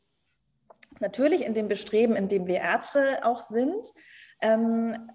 [0.99, 3.87] natürlich in dem Bestreben, in dem wir Ärzte auch sind,
[4.41, 5.11] ähm,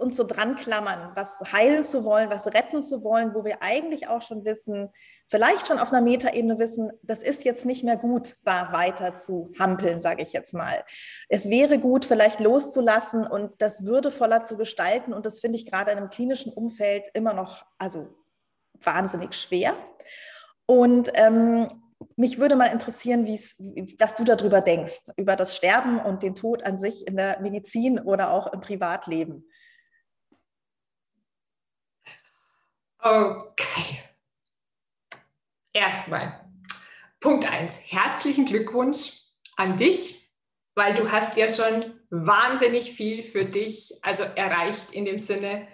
[0.00, 4.08] uns so dran klammern, was heilen zu wollen, was retten zu wollen, wo wir eigentlich
[4.08, 4.90] auch schon wissen,
[5.28, 9.52] vielleicht schon auf einer Metaebene wissen, das ist jetzt nicht mehr gut, da weiter zu
[9.58, 10.84] hampeln, sage ich jetzt mal.
[11.28, 15.12] Es wäre gut, vielleicht loszulassen und das würdevoller zu gestalten.
[15.12, 18.08] Und das finde ich gerade in einem klinischen Umfeld immer noch, also
[18.82, 19.74] wahnsinnig schwer.
[20.66, 21.68] Und ähm,
[22.16, 26.78] mich würde mal interessieren, was du darüber denkst, über das Sterben und den Tod an
[26.78, 29.46] sich in der Medizin oder auch im Privatleben.
[33.02, 34.02] Okay.
[35.72, 36.44] Erstmal,
[37.20, 37.78] Punkt 1.
[37.86, 39.22] Herzlichen Glückwunsch
[39.56, 40.30] an dich,
[40.74, 45.66] weil du hast ja schon wahnsinnig viel für dich, also erreicht in dem Sinne,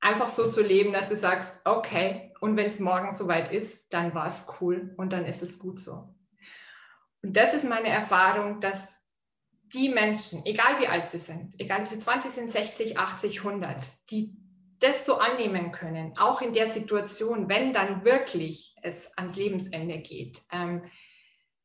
[0.00, 4.14] einfach so zu leben, dass du sagst, okay, und wenn es morgen soweit ist, dann
[4.14, 6.14] war es cool und dann ist es gut so.
[7.22, 9.00] Und das ist meine Erfahrung, dass
[9.72, 13.84] die Menschen, egal wie alt sie sind, egal ob sie 20 sind, 60, 80, 100,
[14.10, 14.37] die
[14.80, 20.40] das so annehmen können, auch in der Situation, wenn dann wirklich es ans Lebensende geht.
[20.52, 20.82] Ähm,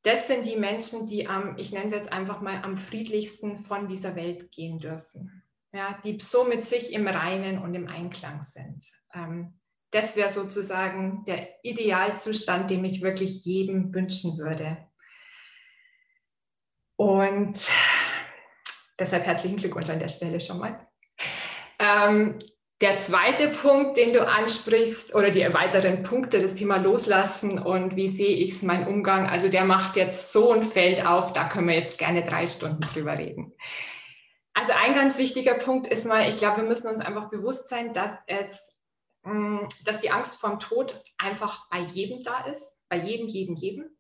[0.04, 3.88] das sind die Menschen, die am, ich nenne es jetzt einfach mal, am friedlichsten von
[3.88, 5.43] dieser Welt gehen dürfen.
[5.71, 8.84] Ja, die so mit sich im Reinen und im Einklang sind.
[9.13, 9.60] Ähm,
[9.91, 14.78] das wäre sozusagen der Idealzustand, den ich wirklich jedem wünschen würde.
[16.95, 17.69] Und
[18.99, 20.88] deshalb herzlichen Glückwunsch an der Stelle schon mal.
[21.80, 22.38] Ähm,
[22.83, 28.09] der zweite Punkt, den du ansprichst, oder die weiteren Punkte, das Thema Loslassen und wie
[28.09, 31.69] sehe ich es, mein Umgang, also der macht jetzt so ein Feld auf, da können
[31.69, 33.53] wir jetzt gerne drei Stunden drüber reden.
[34.53, 37.93] Also ein ganz wichtiger Punkt ist mal, ich glaube, wir müssen uns einfach bewusst sein,
[37.93, 38.69] dass es,
[39.23, 43.97] mm, dass die Angst vorm Tod einfach bei jedem da ist, bei jedem, jedem, jedem.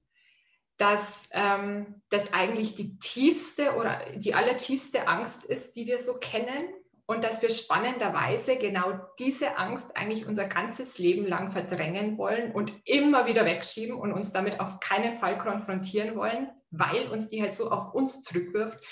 [0.75, 6.82] Dass ähm, das eigentlich die tiefste oder die allertiefste Angst ist, die wir so kennen
[7.05, 12.73] und dass wir spannenderweise genau diese Angst eigentlich unser ganzes Leben lang verdrängen wollen und
[12.85, 17.53] immer wieder wegschieben und uns damit auf keinen Fall konfrontieren wollen, weil uns die halt
[17.53, 18.83] so auf uns zurückwirft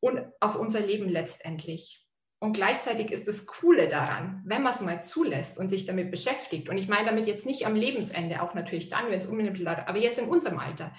[0.00, 2.06] und auf unser Leben letztendlich.
[2.38, 6.68] Und gleichzeitig ist das Coole daran, wenn man es mal zulässt und sich damit beschäftigt,
[6.68, 9.98] und ich meine damit jetzt nicht am Lebensende, auch natürlich dann, wenn es unmittelbar, aber
[9.98, 10.92] jetzt in unserem Alter,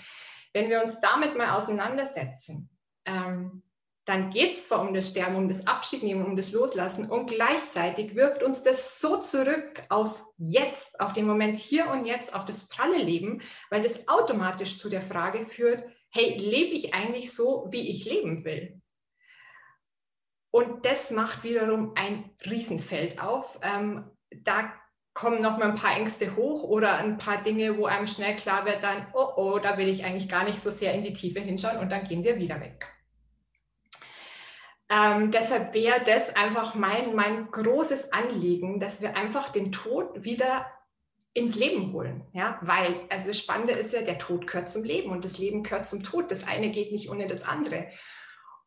[0.53, 2.69] wenn wir uns damit mal auseinandersetzen,
[3.05, 3.61] ähm,
[4.07, 8.15] dann geht es zwar um das Sterben, um das Abschiednehmen, um das Loslassen und gleichzeitig
[8.15, 12.69] wirft uns das so zurück auf jetzt, auf den Moment hier und jetzt, auf das
[12.69, 17.89] pralle Leben, weil das automatisch zu der Frage führt, hey, lebe ich eigentlich so, wie
[17.89, 18.81] ich leben will?
[20.51, 23.59] Und das macht wiederum ein Riesenfeld auf.
[23.61, 24.73] Ähm, da
[25.13, 28.65] kommen noch mal ein paar Ängste hoch oder ein paar Dinge, wo einem schnell klar
[28.65, 31.41] wird, dann, oh oh, da will ich eigentlich gar nicht so sehr in die Tiefe
[31.41, 32.96] hinschauen und dann gehen wir wieder weg.
[34.89, 40.65] Ähm, deshalb wäre das einfach mein, mein großes Anliegen, dass wir einfach den Tod wieder
[41.33, 42.23] ins Leben holen.
[42.33, 42.57] Ja?
[42.61, 45.85] Weil, also das Spannende ist ja, der Tod gehört zum Leben und das Leben gehört
[45.85, 46.31] zum Tod.
[46.31, 47.87] Das eine geht nicht ohne das andere.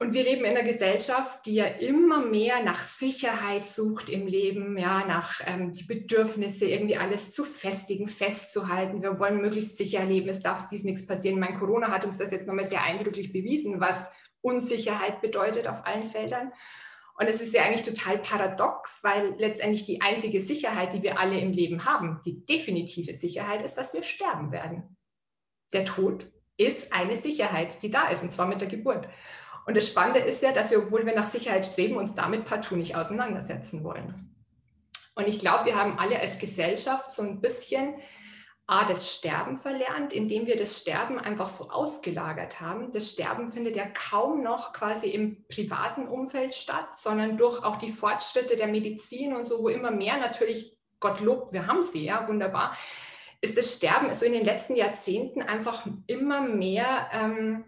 [0.03, 4.79] Und wir leben in einer Gesellschaft, die ja immer mehr nach Sicherheit sucht im Leben,
[4.79, 9.03] ja, nach ähm, die Bedürfnisse, irgendwie alles zu festigen, festzuhalten.
[9.03, 11.39] Wir wollen möglichst sicher leben, es darf dies nichts passieren.
[11.39, 14.09] Mein Corona hat uns das jetzt nochmal sehr eindrücklich bewiesen, was
[14.43, 16.53] Unsicherheit bedeutet auf allen Feldern.
[17.19, 21.39] Und es ist ja eigentlich total paradox, weil letztendlich die einzige Sicherheit, die wir alle
[21.39, 24.97] im Leben haben, die definitive Sicherheit, ist, dass wir sterben werden.
[25.73, 26.27] Der Tod
[26.57, 29.09] ist eine Sicherheit, die da ist, und zwar mit der Geburt.
[29.67, 32.77] Und das Spannende ist ja, dass wir, obwohl wir nach Sicherheit streben, uns damit partout
[32.77, 34.35] nicht auseinandersetzen wollen.
[35.15, 37.95] Und ich glaube, wir haben alle als Gesellschaft so ein bisschen
[38.71, 42.93] A, das Sterben verlernt, indem wir das Sterben einfach so ausgelagert haben.
[42.93, 47.91] Das Sterben findet ja kaum noch quasi im privaten Umfeld statt, sondern durch auch die
[47.91, 52.77] Fortschritte der Medizin und so, wo immer mehr natürlich, Gottlob, wir haben sie, ja, wunderbar,
[53.41, 57.65] ist das Sterben so in den letzten Jahrzehnten einfach immer mehr ähm,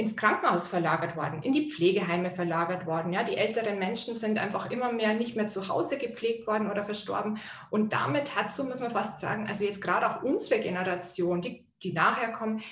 [0.00, 3.12] ins Krankenhaus verlagert worden, in die Pflegeheime verlagert worden.
[3.12, 6.84] Ja, die älteren Menschen sind einfach immer mehr nicht mehr zu Hause gepflegt worden oder
[6.84, 7.38] verstorben.
[7.68, 11.66] Und damit hat, so muss man fast sagen, also jetzt gerade auch unsere Generation, die,
[11.82, 12.62] die nachher kommen,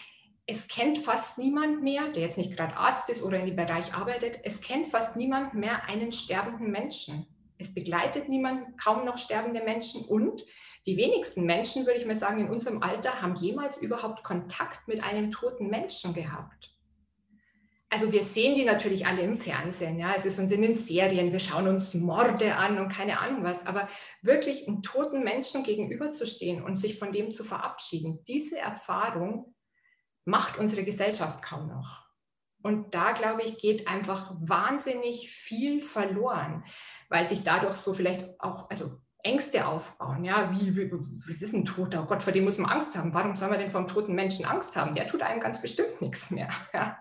[0.46, 3.92] es kennt fast niemand mehr, der jetzt nicht gerade Arzt ist oder in dem Bereich
[3.92, 7.26] arbeitet, es kennt fast niemand mehr einen sterbenden Menschen.
[7.58, 10.46] Es begleitet niemand, kaum noch sterbende Menschen und
[10.86, 15.04] die wenigsten Menschen, würde ich mal sagen, in unserem Alter haben jemals überhaupt Kontakt mit
[15.04, 16.77] einem toten Menschen gehabt
[17.90, 21.32] also wir sehen die natürlich alle im Fernsehen, ja, es ist uns in den Serien,
[21.32, 23.88] wir schauen uns Morde an und keine Ahnung was, aber
[24.22, 29.54] wirklich einem toten Menschen gegenüberzustehen und sich von dem zu verabschieden, diese Erfahrung
[30.24, 32.06] macht unsere Gesellschaft kaum noch.
[32.62, 36.64] Und da, glaube ich, geht einfach wahnsinnig viel verloren,
[37.08, 40.24] weil sich dadurch so vielleicht auch, also Ängste aufbauen.
[40.24, 42.02] Ja, wie, wie, ist ein Toter?
[42.02, 43.14] Oh Gott, vor dem muss man Angst haben.
[43.14, 44.94] Warum soll man denn vom toten Menschen Angst haben?
[44.94, 46.48] Der tut einem ganz bestimmt nichts mehr.
[46.72, 46.98] Ja.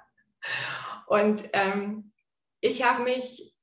[1.08, 2.12] Und ähm,
[2.60, 3.56] ich habe mich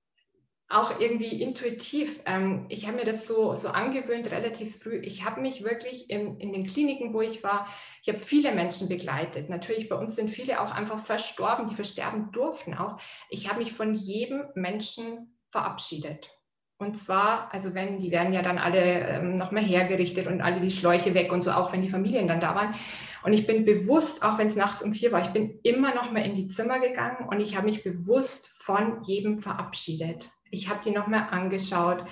[0.68, 4.96] auch irgendwie intuitiv, ähm, ich habe mir das so, so angewöhnt, relativ früh.
[4.96, 7.68] Ich habe mich wirklich in, in den Kliniken, wo ich war,
[8.02, 9.50] ich habe viele Menschen begleitet.
[9.50, 12.98] Natürlich, bei uns sind viele auch einfach verstorben, die versterben durften auch.
[13.28, 16.30] Ich habe mich von jedem Menschen verabschiedet.
[16.76, 20.70] Und zwar, also wenn, die werden ja dann alle ähm, nochmal hergerichtet und alle die
[20.70, 22.74] Schläuche weg und so, auch wenn die Familien dann da waren.
[23.22, 26.26] Und ich bin bewusst, auch wenn es nachts um vier war, ich bin immer nochmal
[26.26, 30.30] in die Zimmer gegangen und ich habe mich bewusst von jedem verabschiedet.
[30.50, 32.04] Ich habe die nochmal angeschaut.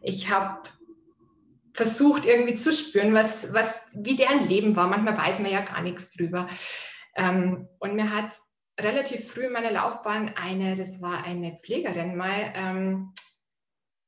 [0.00, 0.60] Ich habe
[1.74, 4.86] versucht irgendwie zu spüren, was, was, wie deren Leben war.
[4.86, 6.46] Manchmal weiß man ja gar nichts drüber.
[7.16, 8.32] Ähm, und mir hat
[8.80, 13.12] relativ früh in meiner Laufbahn eine, das war eine Pflegerin mal, ähm,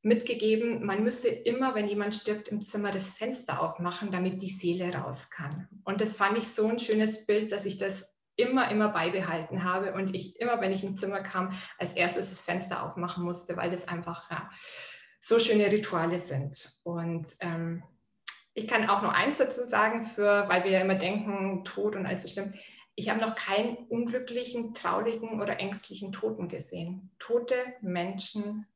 [0.06, 4.94] mitgegeben, man müsse immer, wenn jemand stirbt, im Zimmer das Fenster aufmachen, damit die Seele
[4.94, 5.68] raus kann.
[5.84, 9.94] Und das fand ich so ein schönes Bild, dass ich das immer, immer beibehalten habe
[9.94, 13.70] und ich immer, wenn ich ins Zimmer kam, als erstes das Fenster aufmachen musste, weil
[13.70, 14.48] das einfach ja,
[15.20, 16.70] so schöne Rituale sind.
[16.84, 17.82] Und ähm,
[18.54, 22.06] ich kann auch noch eins dazu sagen, für, weil wir ja immer denken, Tod und
[22.06, 22.54] alles so schlimm.
[22.94, 27.10] Ich habe noch keinen unglücklichen, traurigen oder ängstlichen Toten gesehen.
[27.18, 28.66] Tote Menschen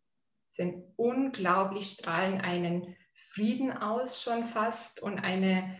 [0.50, 5.76] sind unglaublich, strahlen einen Frieden aus schon fast und eine,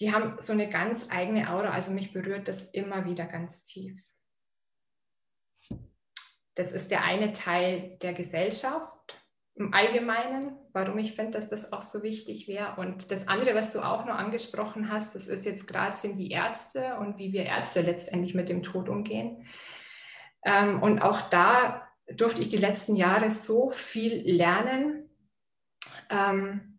[0.00, 1.70] die haben so eine ganz eigene Aura.
[1.70, 4.00] Also mich berührt das immer wieder ganz tief.
[6.54, 9.20] Das ist der eine Teil der Gesellschaft
[9.56, 12.74] im Allgemeinen, warum ich finde, dass das auch so wichtig wäre.
[12.76, 16.30] Und das andere, was du auch noch angesprochen hast, das ist jetzt gerade sind die
[16.30, 19.46] Ärzte und wie wir Ärzte letztendlich mit dem Tod umgehen.
[20.44, 25.08] Ähm, und auch da durfte ich die letzten Jahre so viel lernen.
[26.10, 26.74] Ähm,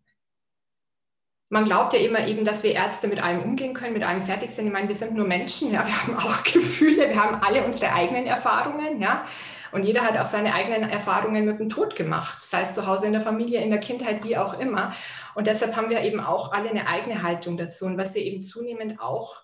[1.48, 4.50] man glaubt ja immer eben, dass wir Ärzte mit allem umgehen können, mit allem fertig
[4.50, 4.66] sind.
[4.66, 7.92] Ich meine, wir sind nur Menschen, ja, wir haben auch Gefühle, wir haben alle unsere
[7.92, 9.24] eigenen Erfahrungen, ja.
[9.72, 13.06] Und jeder hat auch seine eigenen Erfahrungen mit dem Tod gemacht, sei es zu Hause
[13.06, 14.94] in der Familie, in der Kindheit, wie auch immer.
[15.34, 17.84] Und deshalb haben wir eben auch alle eine eigene Haltung dazu.
[17.84, 19.42] Und was wir eben zunehmend auch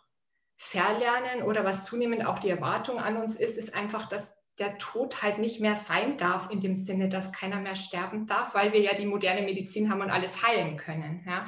[0.57, 5.23] verlernen oder was zunehmend auch die Erwartung an uns ist, ist einfach, dass der Tod
[5.23, 8.81] halt nicht mehr sein darf, in dem Sinne, dass keiner mehr sterben darf, weil wir
[8.81, 11.25] ja die moderne Medizin haben und alles heilen können.
[11.27, 11.47] Ja.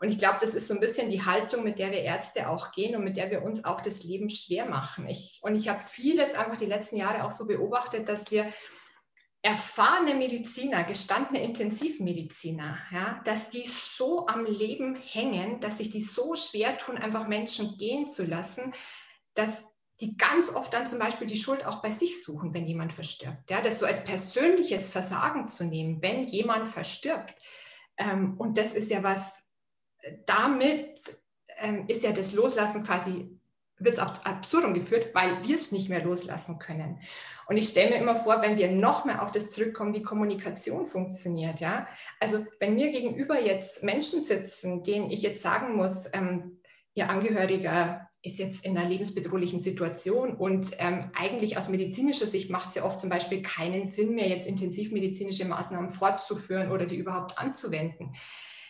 [0.00, 2.72] Und ich glaube, das ist so ein bisschen die Haltung, mit der wir Ärzte auch
[2.72, 5.08] gehen und mit der wir uns auch das Leben schwer machen.
[5.08, 8.52] Ich, und ich habe vieles einfach die letzten Jahre auch so beobachtet, dass wir
[9.42, 16.34] erfahrene Mediziner, gestandene Intensivmediziner, ja, dass die so am Leben hängen, dass sich die so
[16.34, 18.72] schwer tun, einfach Menschen gehen zu lassen,
[19.34, 19.62] dass
[20.04, 23.50] die ganz oft dann zum Beispiel die Schuld auch bei sich suchen, wenn jemand verstirbt.
[23.50, 27.34] Ja, das so als persönliches Versagen zu nehmen, wenn jemand verstirbt.
[27.96, 29.42] Ähm, und das ist ja was,
[30.26, 30.98] damit
[31.56, 33.30] ähm, ist ja das Loslassen quasi,
[33.78, 37.00] wird es auch absurdum geführt, weil wir es nicht mehr loslassen können.
[37.46, 40.84] Und ich stelle mir immer vor, wenn wir noch mehr auf das zurückkommen, wie Kommunikation
[40.84, 41.60] funktioniert.
[41.60, 41.88] Ja?
[42.20, 46.60] Also wenn mir gegenüber jetzt Menschen sitzen, denen ich jetzt sagen muss, ähm,
[46.92, 52.70] ihr Angehöriger ist jetzt in einer lebensbedrohlichen Situation und ähm, eigentlich aus medizinischer Sicht macht
[52.70, 57.38] es ja oft zum Beispiel keinen Sinn mehr, jetzt intensivmedizinische Maßnahmen fortzuführen oder die überhaupt
[57.38, 58.14] anzuwenden.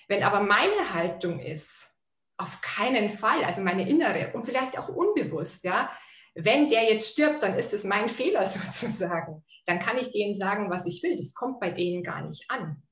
[0.08, 1.94] Wenn aber meine Haltung ist,
[2.36, 5.88] auf keinen Fall, also meine innere und vielleicht auch unbewusst, ja,
[6.34, 9.44] wenn der jetzt stirbt, dann ist es mein Fehler sozusagen.
[9.66, 11.16] Dann kann ich denen sagen, was ich will.
[11.16, 12.82] Das kommt bei denen gar nicht an.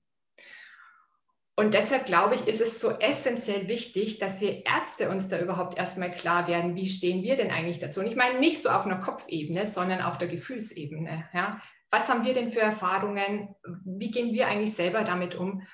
[1.55, 5.77] Und deshalb glaube ich, ist es so essentiell wichtig, dass wir Ärzte uns da überhaupt
[5.77, 8.01] erstmal klar werden, wie stehen wir denn eigentlich dazu?
[8.01, 11.29] Und ich meine nicht so auf einer Kopfebene, sondern auf der Gefühlsebene.
[11.35, 11.61] Ja?
[11.91, 13.55] Was haben wir denn für Erfahrungen?
[13.85, 15.67] Wie gehen wir eigentlich selber damit um?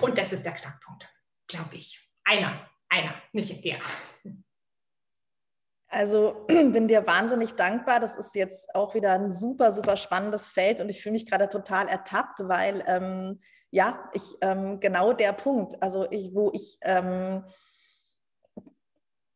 [0.00, 1.06] Und das ist der Knackpunkt,
[1.46, 2.10] glaube ich.
[2.24, 3.80] Einer, einer, nicht der.
[5.88, 8.00] Also bin dir wahnsinnig dankbar.
[8.00, 11.50] Das ist jetzt auch wieder ein super, super spannendes Feld und ich fühle mich gerade
[11.50, 13.38] total ertappt, weil ähm,
[13.72, 17.42] ja, ich ähm, genau der Punkt, also ich, wo ich ähm,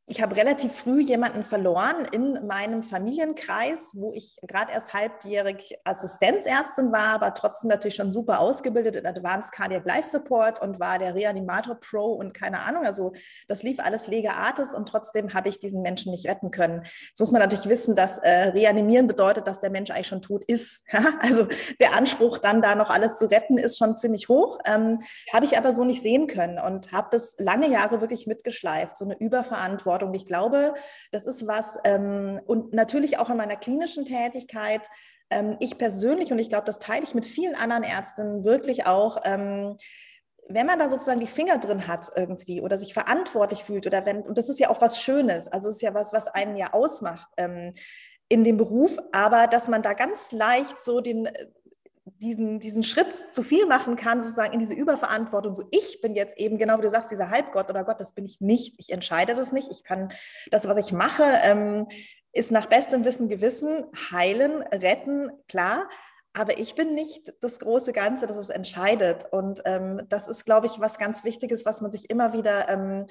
[0.09, 6.93] ich habe relativ früh jemanden verloren in meinem Familienkreis, wo ich gerade erst halbjährig Assistenzärztin
[6.93, 11.17] war, aber trotzdem natürlich schon super ausgebildet in Advanced Cardiac Life Support und war der
[11.17, 12.87] Reanimator Pro und keine Ahnung.
[12.87, 13.15] Also
[13.49, 16.85] das lief alles lega artis und trotzdem habe ich diesen Menschen nicht retten können.
[17.09, 20.45] Jetzt muss man natürlich wissen, dass äh, Reanimieren bedeutet, dass der Mensch eigentlich schon tot
[20.45, 20.85] ist.
[21.21, 21.49] also
[21.81, 24.61] der Anspruch, dann da noch alles zu retten, ist schon ziemlich hoch.
[24.67, 25.01] Ähm,
[25.33, 29.05] habe ich aber so nicht sehen können und habe das lange Jahre wirklich mitgeschleift, so
[29.05, 30.15] eine Überverantwortung Verantwortung.
[30.15, 30.75] Ich glaube,
[31.13, 34.83] das ist was, ähm, und natürlich auch in meiner klinischen Tätigkeit,
[35.31, 39.19] ähm, ich persönlich, und ich glaube, das teile ich mit vielen anderen Ärzten wirklich auch,
[39.25, 39.77] ähm,
[40.49, 44.23] wenn man da sozusagen die Finger drin hat irgendwie oder sich verantwortlich fühlt oder wenn,
[44.23, 46.73] und das ist ja auch was Schönes, also es ist ja was, was einen ja
[46.73, 47.75] ausmacht ähm,
[48.29, 51.29] in dem Beruf, aber dass man da ganz leicht so den,
[52.21, 55.55] diesen, diesen Schritt zu viel machen kann, sozusagen in diese Überverantwortung.
[55.55, 58.25] So, ich bin jetzt eben, genau wie du sagst, dieser Halbgott oder Gott, das bin
[58.25, 58.75] ich nicht.
[58.79, 59.71] Ich entscheide das nicht.
[59.71, 60.13] Ich kann
[60.51, 61.87] das, was ich mache, ähm,
[62.33, 65.89] ist nach bestem Wissen, Gewissen heilen, retten, klar.
[66.33, 69.25] Aber ich bin nicht das große Ganze, das es entscheidet.
[69.31, 73.07] Und ähm, das ist, glaube ich, was ganz Wichtiges, was man sich immer wieder ähm,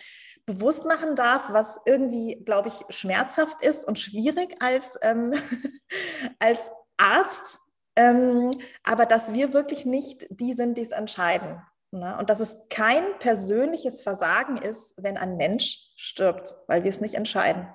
[0.45, 5.33] bewusst machen darf, was irgendwie, glaube ich, schmerzhaft ist und schwierig als, ähm,
[6.39, 7.59] als Arzt
[7.95, 8.51] ähm,
[8.83, 11.61] aber dass wir wirklich nicht die sind, die es entscheiden.
[11.91, 12.17] Ne?
[12.17, 17.15] Und dass es kein persönliches Versagen ist, wenn ein Mensch stirbt, weil wir es nicht
[17.15, 17.67] entscheiden.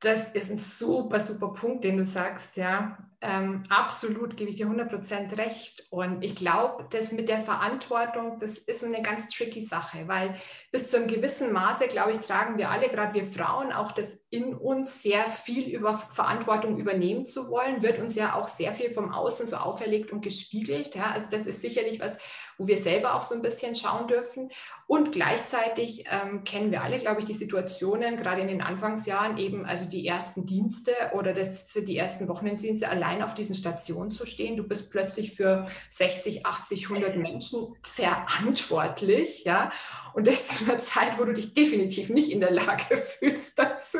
[0.00, 2.98] Das ist ein super, super Punkt, den du sagst, ja.
[3.20, 5.86] Ähm, absolut gebe ich dir 100% recht.
[5.90, 10.36] Und ich glaube, das mit der Verantwortung, das ist eine ganz tricky Sache, weil
[10.70, 14.18] bis zu einem gewissen Maße, glaube ich, tragen wir alle, gerade wir Frauen, auch das
[14.30, 18.90] in uns sehr viel über Verantwortung übernehmen zu wollen, wird uns ja auch sehr viel
[18.92, 20.94] vom Außen so auferlegt und gespiegelt.
[20.94, 21.10] Ja?
[21.10, 22.18] Also das ist sicherlich was,
[22.58, 24.50] wo wir selber auch so ein bisschen schauen dürfen.
[24.86, 29.64] Und gleichzeitig ähm, kennen wir alle, glaube ich, die Situationen, gerade in den Anfangsjahren eben,
[29.64, 34.26] also die ersten Dienste oder das, die ersten Wochenenddienste allein allein auf diesen Stationen zu
[34.26, 34.56] stehen.
[34.56, 39.70] Du bist plötzlich für 60, 80, 100 Menschen verantwortlich, ja.
[40.14, 43.98] Und das zu einer Zeit, wo du dich definitiv nicht in der Lage fühlst dazu.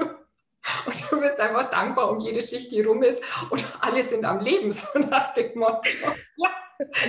[0.87, 3.23] Und du bist einfach dankbar um jede Schicht, die rum ist.
[3.51, 5.88] Und alle sind am Leben, so nach dem Motto.
[6.37, 6.51] Ja.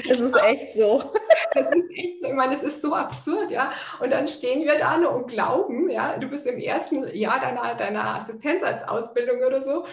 [0.07, 1.13] Das ist echt so.
[1.51, 2.23] Das ist echt.
[2.23, 3.71] Ich meine, es ist so absurd, ja.
[3.99, 8.15] Und dann stehen wir da und glauben, ja, du bist im ersten Jahr deiner, deiner
[8.15, 9.83] Assistenzarztausbildung oder so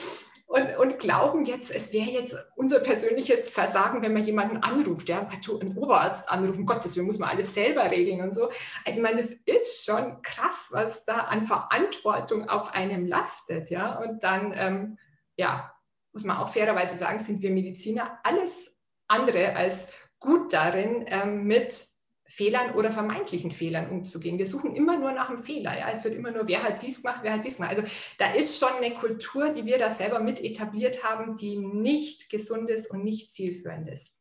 [0.46, 5.26] und, und glauben jetzt, es wäre jetzt unser persönliches Versagen, wenn man jemanden anruft, ja,
[5.60, 8.44] einen Oberarzt anrufen, Gottes wir muss man alles selber regeln und so.
[8.84, 13.98] Also ich meine, es ist schon krass, was da an Verantwortung auf einem lastet, ja.
[13.98, 14.98] Und dann, ähm,
[15.36, 15.72] ja,
[16.12, 18.74] muss man auch fairerweise sagen, sind wir Mediziner alles
[19.08, 19.88] andere als
[20.20, 21.95] gut darin, ähm, mit
[22.28, 24.38] Fehlern oder vermeintlichen Fehlern umzugehen.
[24.38, 25.78] Wir suchen immer nur nach einem Fehler.
[25.78, 25.90] Ja?
[25.90, 27.76] Es wird immer nur, wer hat dies gemacht, wer hat dies gemacht.
[27.76, 27.84] Also
[28.18, 32.68] da ist schon eine Kultur, die wir da selber mit etabliert haben, die nicht gesund
[32.70, 34.20] ist und nicht zielführend ist.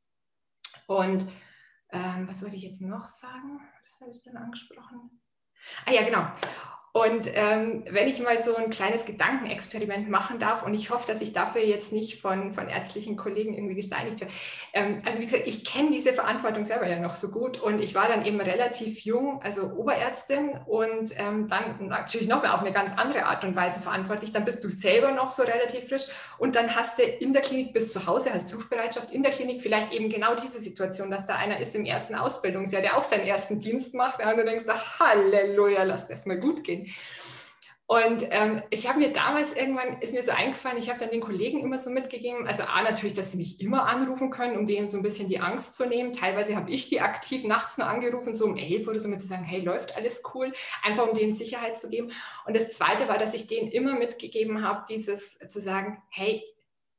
[0.88, 1.26] Und
[1.92, 3.60] ähm, was wollte ich jetzt noch sagen?
[3.84, 5.22] Das habe ich dann angesprochen.
[5.86, 6.28] Ah ja, genau.
[6.96, 11.20] Und ähm, wenn ich mal so ein kleines Gedankenexperiment machen darf, und ich hoffe, dass
[11.20, 14.34] ich dafür jetzt nicht von, von ärztlichen Kollegen irgendwie gesteinigt werde.
[14.72, 17.96] Ähm, also wie gesagt, ich kenne diese Verantwortung selber ja noch so gut und ich
[17.96, 22.72] war dann eben relativ jung, also Oberärztin und ähm, dann natürlich noch mal auf eine
[22.72, 24.32] ganz andere Art und Weise verantwortlich.
[24.32, 26.06] Dann bist du selber noch so relativ frisch
[26.38, 29.62] und dann hast du in der Klinik bis zu Hause, hast Rufbereitschaft in der Klinik
[29.62, 33.28] vielleicht eben genau diese Situation, dass da einer ist im ersten Ausbildungsjahr, der auch seinen
[33.28, 34.64] ersten Dienst macht ja, und du denkst,
[35.02, 36.85] Halleluja, lass das mal gut gehen.
[37.88, 41.22] Und ähm, ich habe mir damals irgendwann, ist mir so eingefallen, ich habe dann den
[41.22, 44.88] Kollegen immer so mitgegeben, also A, natürlich, dass sie mich immer anrufen können, um denen
[44.88, 46.12] so ein bisschen die Angst zu nehmen.
[46.12, 49.28] Teilweise habe ich die aktiv nachts nur angerufen, so um elf oder so, mit zu
[49.28, 52.12] sagen, hey, läuft alles cool, einfach um denen Sicherheit zu geben.
[52.48, 56.44] Und das Zweite war, dass ich denen immer mitgegeben habe, dieses zu sagen, hey,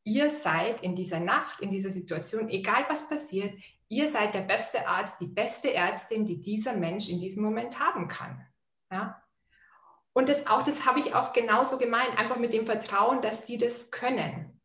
[0.05, 3.53] ihr seid in dieser Nacht, in dieser Situation, egal was passiert,
[3.89, 8.07] ihr seid der beste Arzt, die beste Ärztin, die dieser Mensch in diesem Moment haben
[8.07, 8.47] kann.
[8.93, 9.21] Ja?
[10.17, 13.59] Und das auch, das habe ich auch genauso gemeint, einfach mit dem Vertrauen, dass die
[13.59, 14.59] das können.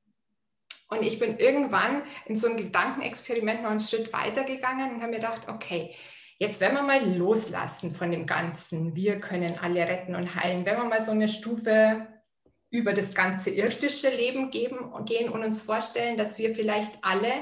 [0.90, 5.12] Und ich bin irgendwann in so ein Gedankenexperiment noch einen Schritt weiter gegangen und habe
[5.12, 5.94] mir gedacht, okay,
[6.40, 10.78] jetzt wenn wir mal loslassen von dem Ganzen, wir können alle retten und heilen, wenn
[10.78, 12.08] wir mal so eine Stufe
[12.70, 17.34] über das ganze irdische Leben geben, gehen und uns vorstellen, dass wir vielleicht alle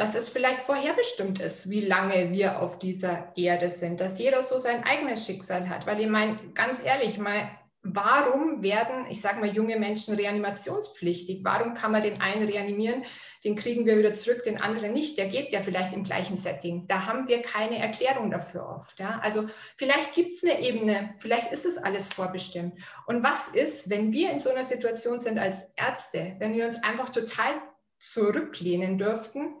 [0.00, 4.58] dass es vielleicht vorherbestimmt ist, wie lange wir auf dieser Erde sind, dass jeder so
[4.58, 5.86] sein eigenes Schicksal hat.
[5.86, 7.50] Weil ich meine, ganz ehrlich, mal
[7.82, 11.40] warum werden, ich sage mal, junge Menschen reanimationspflichtig?
[11.44, 13.04] Warum kann man den einen reanimieren,
[13.44, 15.18] den kriegen wir wieder zurück, den anderen nicht?
[15.18, 16.86] Der geht ja vielleicht im gleichen Setting.
[16.86, 18.98] Da haben wir keine Erklärung dafür oft.
[19.00, 19.20] Ja?
[19.22, 22.72] Also vielleicht gibt es eine Ebene, vielleicht ist es alles vorbestimmt.
[23.06, 26.82] Und was ist, wenn wir in so einer Situation sind als Ärzte, wenn wir uns
[26.82, 27.52] einfach total
[27.98, 29.56] zurücklehnen dürften,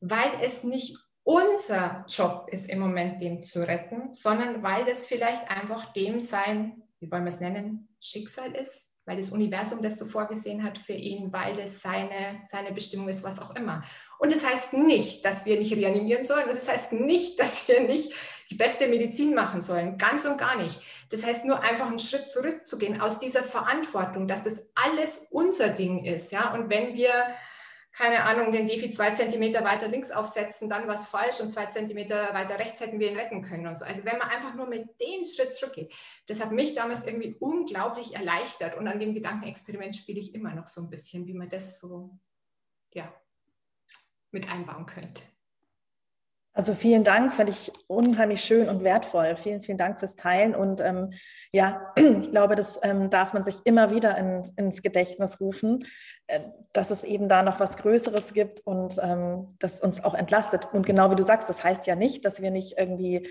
[0.00, 5.50] weil es nicht unser Job ist im Moment, dem zu retten, sondern weil das vielleicht
[5.50, 10.06] einfach dem sein wie wollen wir es nennen, Schicksal ist, weil das Universum das so
[10.06, 13.84] vorgesehen hat für ihn, weil das seine, seine Bestimmung ist, was auch immer.
[14.18, 17.82] Und das heißt nicht, dass wir nicht reanimieren sollen und das heißt nicht, dass wir
[17.82, 18.12] nicht
[18.50, 20.80] die beste Medizin machen sollen, ganz und gar nicht.
[21.10, 26.04] Das heißt nur einfach einen Schritt zurückzugehen aus dieser Verantwortung, dass das alles unser Ding
[26.04, 26.52] ist, ja.
[26.54, 27.12] Und wenn wir
[27.96, 31.64] keine Ahnung, den Defi zwei Zentimeter weiter links aufsetzen, dann war es falsch und zwei
[31.64, 33.86] Zentimeter weiter rechts hätten wir ihn retten können und so.
[33.86, 35.94] Also wenn man einfach nur mit dem Schritt zurückgeht,
[36.26, 40.68] das hat mich damals irgendwie unglaublich erleichtert und an dem Gedankenexperiment spiele ich immer noch
[40.68, 42.10] so ein bisschen, wie man das so,
[42.92, 43.10] ja,
[44.30, 45.22] mit einbauen könnte.
[46.56, 49.36] Also vielen Dank, fand ich unheimlich schön und wertvoll.
[49.36, 50.54] Vielen, vielen Dank fürs Teilen.
[50.54, 51.12] Und ähm,
[51.52, 55.84] ja, ich glaube, das ähm, darf man sich immer wieder in, ins Gedächtnis rufen,
[56.28, 56.40] äh,
[56.72, 60.66] dass es eben da noch was Größeres gibt und ähm, das uns auch entlastet.
[60.72, 63.28] Und genau wie du sagst, das heißt ja nicht, dass wir nicht irgendwie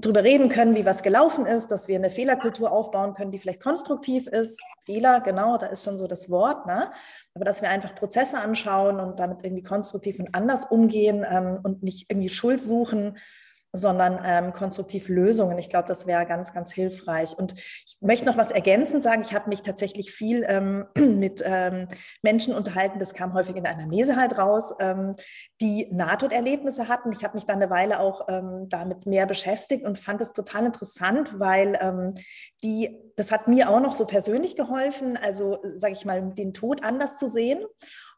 [0.00, 3.62] drüber reden können, wie was gelaufen ist, dass wir eine Fehlerkultur aufbauen können, die vielleicht
[3.62, 4.60] konstruktiv ist.
[4.84, 6.90] Fehler, genau, da ist schon so das Wort, ne?
[7.34, 11.82] Aber dass wir einfach Prozesse anschauen und damit irgendwie konstruktiv und anders umgehen ähm, und
[11.82, 13.18] nicht irgendwie Schuld suchen,
[13.72, 15.58] sondern ähm, konstruktiv Lösungen.
[15.58, 17.36] Ich glaube, das wäre ganz, ganz hilfreich.
[17.36, 19.22] Und ich möchte noch was ergänzend sagen.
[19.22, 21.88] Ich habe mich tatsächlich viel ähm, mit ähm,
[22.22, 25.16] Menschen unterhalten, das kam häufig in der Anamnese halt raus, ähm,
[25.60, 27.12] die Nahtoderlebnisse hatten.
[27.12, 30.64] Ich habe mich dann eine Weile auch ähm, damit mehr beschäftigt und fand es total
[30.64, 32.14] interessant, weil ähm,
[32.62, 36.82] die, das hat mir auch noch so persönlich geholfen, also sage ich mal, den Tod
[36.84, 37.64] anders zu sehen.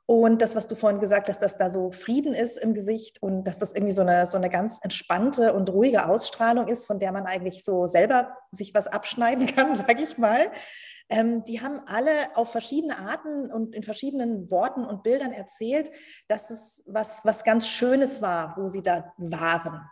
[0.07, 3.45] Und das, was du vorhin gesagt hast, dass da so Frieden ist im Gesicht und
[3.45, 7.13] dass das irgendwie so eine, so eine ganz entspannte und ruhige Ausstrahlung ist, von der
[7.13, 10.51] man eigentlich so selber sich was abschneiden kann, sage ich mal.
[11.09, 15.91] Ähm, die haben alle auf verschiedene Arten und in verschiedenen Worten und Bildern erzählt,
[16.29, 19.83] dass es was, was ganz Schönes war, wo sie da waren.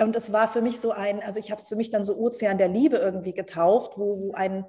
[0.00, 2.16] Und es war für mich so ein, also ich habe es für mich dann so
[2.16, 4.64] Ozean der Liebe irgendwie getauft, wo, wo ein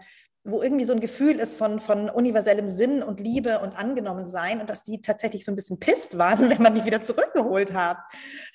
[0.46, 4.60] wo irgendwie so ein Gefühl ist von, von universellem Sinn und Liebe und angenommen sein
[4.60, 7.98] und dass die tatsächlich so ein bisschen pisst waren, wenn man die wieder zurückgeholt hat.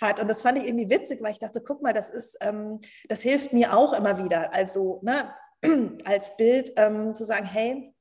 [0.01, 0.21] hat.
[0.21, 3.23] Und das fand ich irgendwie witzig, weil ich dachte, guck mal, das ist, ähm, das
[3.23, 4.53] hilft mir auch immer wieder.
[4.53, 5.35] Also ne,
[6.05, 7.95] als Bild ähm, zu sagen, hey,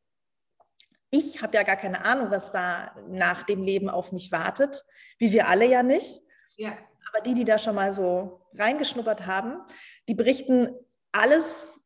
[1.09, 4.83] ich habe ja gar keine Ahnung, was da nach dem Leben auf mich wartet,
[5.17, 6.21] wie wir alle ja nicht.
[6.57, 6.77] Ja.
[7.09, 9.61] Aber die, die da schon mal so reingeschnuppert haben,
[10.09, 10.75] die berichten
[11.13, 11.79] alles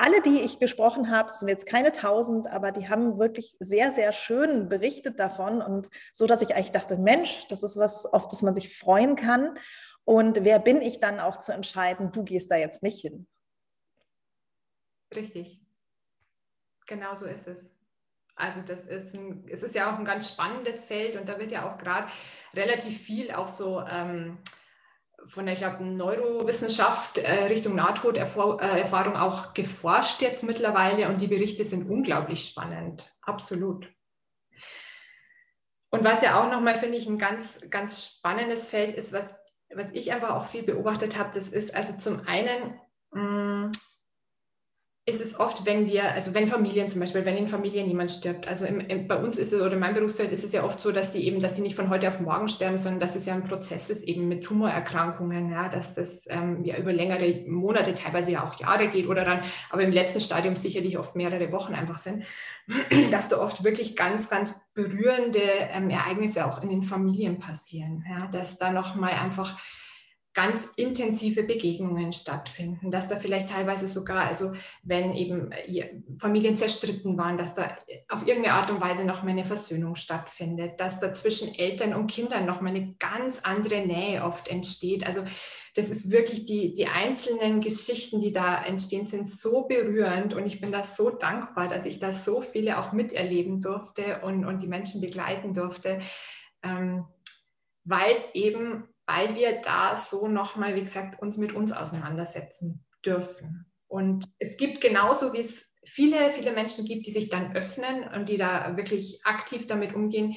[0.00, 4.12] alle, die ich gesprochen habe, sind jetzt keine tausend, aber die haben wirklich sehr, sehr
[4.12, 8.42] schön berichtet davon und so, dass ich eigentlich dachte, Mensch, das ist was, auf das
[8.42, 9.58] man sich freuen kann.
[10.04, 13.26] Und wer bin ich dann auch zu entscheiden, du gehst da jetzt nicht hin?
[15.14, 15.60] Richtig.
[16.86, 17.74] Genau so ist es.
[18.34, 21.52] Also das ist ein, es ist ja auch ein ganz spannendes Feld und da wird
[21.52, 22.10] ja auch gerade
[22.54, 24.38] relativ viel auch so ähm,
[25.26, 31.64] von der, ich glaube, Neurowissenschaft äh, Richtung Nahtoderfahrung auch geforscht jetzt mittlerweile und die Berichte
[31.64, 33.10] sind unglaublich spannend.
[33.22, 33.88] Absolut.
[35.90, 39.34] Und was ja auch nochmal, finde ich, ein ganz, ganz spannendes Feld ist, was,
[39.74, 43.72] was ich einfach auch viel beobachtet habe, das ist also zum einen, mh, mm,
[45.06, 48.46] ist es oft, wenn wir, also wenn Familien zum Beispiel, wenn in Familien jemand stirbt,
[48.46, 50.78] also im, im, bei uns ist es oder in meinem Berufsfeld ist es ja oft
[50.78, 53.24] so, dass die eben, dass die nicht von heute auf morgen sterben, sondern dass es
[53.24, 57.94] ja ein Prozess ist eben mit Tumorerkrankungen, ja, dass das ähm, ja über längere Monate,
[57.94, 59.40] teilweise ja auch Jahre geht oder dann,
[59.70, 62.24] aber im letzten Stadium sicherlich oft mehrere Wochen einfach sind,
[63.10, 68.26] dass da oft wirklich ganz, ganz berührende ähm, Ereignisse auch in den Familien passieren, ja,
[68.26, 69.58] dass da nochmal einfach
[70.32, 74.52] ganz intensive Begegnungen stattfinden, dass da vielleicht teilweise sogar, also
[74.84, 77.76] wenn eben äh, Familien zerstritten waren, dass da
[78.08, 82.06] auf irgendeine Art und Weise noch mal eine Versöhnung stattfindet, dass da zwischen Eltern und
[82.06, 85.04] Kindern noch mal eine ganz andere Nähe oft entsteht.
[85.04, 85.24] Also
[85.74, 90.60] das ist wirklich die, die einzelnen Geschichten, die da entstehen, sind so berührend und ich
[90.60, 94.68] bin da so dankbar, dass ich da so viele auch miterleben durfte und, und die
[94.68, 95.98] Menschen begleiten durfte,
[96.62, 97.06] ähm,
[97.84, 103.66] weil es eben weil wir da so nochmal, wie gesagt, uns mit uns auseinandersetzen dürfen.
[103.88, 108.28] Und es gibt genauso, wie es viele, viele Menschen gibt, die sich dann öffnen und
[108.28, 110.36] die da wirklich aktiv damit umgehen,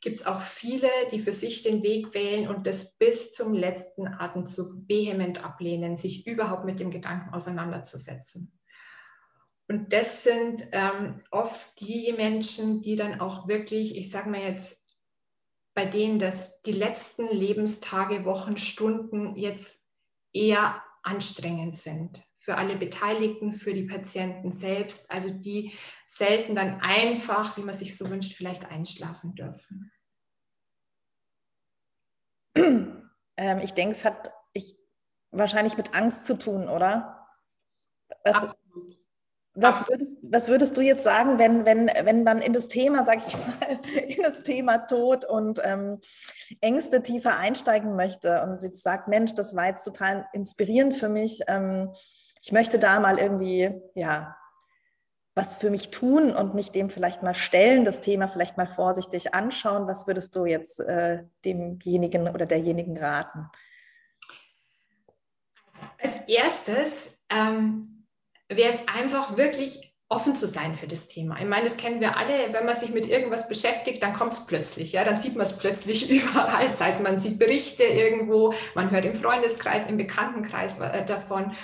[0.00, 4.06] gibt es auch viele, die für sich den Weg wählen und das bis zum letzten
[4.06, 8.60] Atemzug vehement ablehnen, sich überhaupt mit dem Gedanken auseinanderzusetzen.
[9.66, 14.78] Und das sind ähm, oft die Menschen, die dann auch wirklich, ich sage mal jetzt,
[15.74, 19.84] bei denen das die letzten Lebenstage, Wochen, Stunden jetzt
[20.32, 25.72] eher anstrengend sind für alle Beteiligten, für die Patienten selbst, also die
[26.08, 29.90] selten dann einfach, wie man sich so wünscht, vielleicht einschlafen dürfen.
[33.36, 34.76] Ähm, ich denke, es hat ich,
[35.30, 37.26] wahrscheinlich mit Angst zu tun, oder?
[38.22, 38.54] Was,
[39.54, 43.18] was würdest, was würdest, du jetzt sagen, wenn, wenn, wenn man in das Thema, sag
[43.18, 46.00] ich mal, in das Thema Tod und ähm,
[46.60, 51.42] Ängste tiefer einsteigen möchte und jetzt sagt, Mensch, das war jetzt total inspirierend für mich.
[51.46, 51.92] Ähm,
[52.42, 54.36] ich möchte da mal irgendwie, ja,
[55.36, 59.34] was für mich tun und mich dem vielleicht mal stellen, das Thema vielleicht mal vorsichtig
[59.34, 59.86] anschauen.
[59.86, 63.48] Was würdest du jetzt äh, demjenigen oder derjenigen raten?
[66.00, 67.93] Als erstes ähm
[68.48, 71.38] wäre es einfach wirklich offen zu sein für das Thema.
[71.40, 74.46] Ich meine, das kennen wir alle, wenn man sich mit irgendwas beschäftigt, dann kommt es
[74.46, 76.66] plötzlich, ja, dann sieht man es plötzlich überall.
[76.66, 81.54] Das heißt, man sieht Berichte irgendwo, man hört im Freundeskreis, im Bekanntenkreis äh, davon.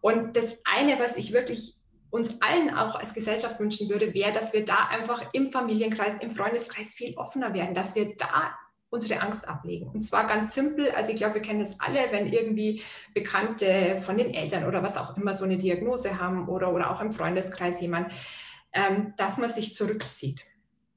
[0.00, 1.74] Und das eine, was ich wirklich
[2.10, 6.30] uns allen auch als Gesellschaft wünschen würde, wäre, dass wir da einfach im Familienkreis, im
[6.30, 8.56] Freundeskreis viel offener werden, dass wir da
[8.90, 9.88] unsere Angst ablegen.
[9.88, 12.82] Und zwar ganz simpel, also ich glaube, wir kennen es alle, wenn irgendwie
[13.14, 17.00] Bekannte von den Eltern oder was auch immer so eine Diagnose haben oder, oder auch
[17.00, 18.12] im Freundeskreis jemand,
[18.72, 20.44] ähm, dass man sich zurückzieht.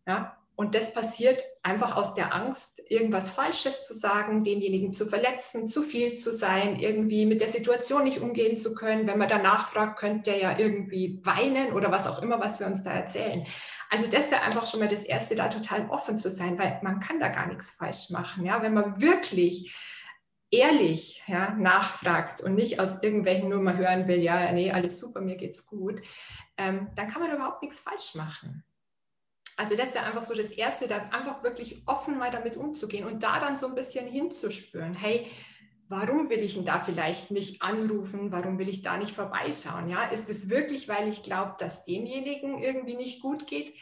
[0.07, 0.37] Ja?
[0.61, 5.81] Und das passiert einfach aus der Angst, irgendwas Falsches zu sagen, denjenigen zu verletzen, zu
[5.81, 9.07] viel zu sein, irgendwie mit der Situation nicht umgehen zu können.
[9.07, 12.67] Wenn man danach fragt, könnte der ja irgendwie weinen oder was auch immer, was wir
[12.67, 13.43] uns da erzählen.
[13.89, 16.99] Also das wäre einfach schon mal das Erste, da total offen zu sein, weil man
[16.99, 18.45] kann da gar nichts falsch machen.
[18.45, 18.61] Ja?
[18.61, 19.75] Wenn man wirklich
[20.51, 25.21] ehrlich ja, nachfragt und nicht aus irgendwelchen nur mal hören will, ja, nee, alles super,
[25.21, 26.03] mir geht's gut,
[26.57, 28.63] ähm, dann kann man überhaupt nichts falsch machen.
[29.57, 33.23] Also das wäre einfach so das Erste, da einfach wirklich offen mal damit umzugehen und
[33.23, 35.27] da dann so ein bisschen hinzuspüren, hey,
[35.91, 38.31] warum will ich ihn da vielleicht nicht anrufen?
[38.31, 39.89] Warum will ich da nicht vorbeischauen?
[39.89, 43.73] Ja, ist es wirklich, weil ich glaube, dass demjenigen irgendwie nicht gut geht?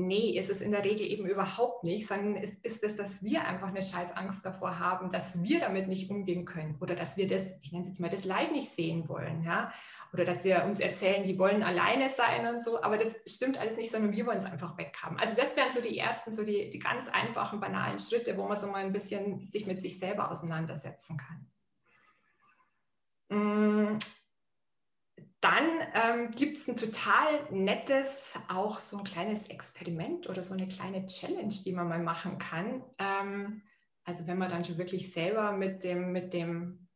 [0.00, 3.42] Nee, ist es in der Regel eben überhaupt nicht, sondern es ist es, dass wir
[3.44, 7.26] einfach eine scheiß Angst davor haben, dass wir damit nicht umgehen können oder dass wir
[7.26, 9.72] das, ich nenne es jetzt mal, das Leid nicht sehen wollen, ja,
[10.12, 13.76] oder dass wir uns erzählen, die wollen alleine sein und so, aber das stimmt alles
[13.76, 15.18] nicht, sondern wir wollen es einfach weghaben.
[15.18, 18.56] Also das wären so die ersten, so die, die ganz einfachen, banalen Schritte, wo man
[18.56, 21.50] so mal ein bisschen sich mit sich selber auseinandersetzen kann.
[25.40, 30.66] Dann ähm, gibt es ein total nettes, auch so ein kleines Experiment oder so eine
[30.66, 32.82] kleine Challenge, die man mal machen kann.
[32.98, 33.62] Ähm,
[34.04, 36.88] also wenn man dann schon wirklich selber mit dem, mit dem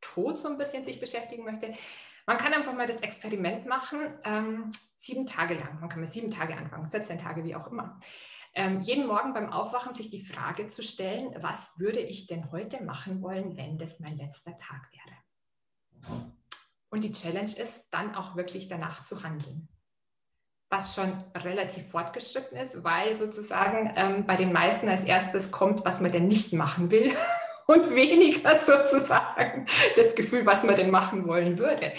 [0.00, 1.72] Tod so ein bisschen sich beschäftigen möchte.
[2.26, 5.80] Man kann einfach mal das Experiment machen, ähm, sieben Tage lang.
[5.80, 7.98] Man kann mit sieben Tage anfangen, 14 Tage, wie auch immer.
[8.54, 12.82] Ähm, jeden Morgen beim Aufwachen sich die Frage zu stellen, was würde ich denn heute
[12.82, 16.30] machen wollen, wenn das mein letzter Tag wäre?
[16.90, 19.68] Und die Challenge ist, dann auch wirklich danach zu handeln.
[20.68, 26.00] Was schon relativ fortgeschritten ist, weil sozusagen ähm, bei den meisten als erstes kommt, was
[26.00, 27.12] man denn nicht machen will
[27.66, 29.66] und weniger sozusagen
[29.96, 31.92] das Gefühl, was man denn machen wollen würde.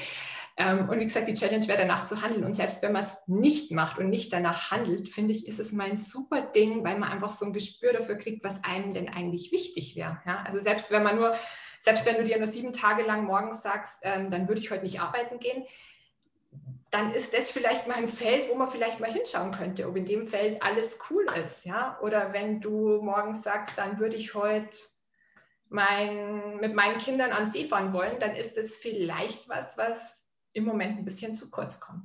[0.57, 2.43] Ähm, und wie gesagt, die Challenge wäre danach zu handeln.
[2.43, 5.71] Und selbst wenn man es nicht macht und nicht danach handelt, finde ich, ist es
[5.71, 9.51] mein super Ding, weil man einfach so ein Gespür dafür kriegt, was einem denn eigentlich
[9.51, 10.21] wichtig wäre.
[10.25, 10.43] Ja?
[10.45, 11.33] Also selbst wenn man nur
[11.81, 14.83] selbst wenn du dir nur sieben Tage lang morgens sagst, ähm, dann würde ich heute
[14.83, 15.65] nicht arbeiten gehen,
[16.91, 20.05] dann ist das vielleicht mal ein Feld, wo man vielleicht mal hinschauen könnte, ob in
[20.05, 21.65] dem Feld alles cool ist.
[21.65, 21.97] Ja?
[22.01, 24.77] Oder wenn du morgens sagst, dann würde ich heute
[25.69, 30.65] mein, mit meinen Kindern an See fahren wollen, dann ist das vielleicht was, was im
[30.65, 32.03] Moment ein bisschen zu kurz kommt.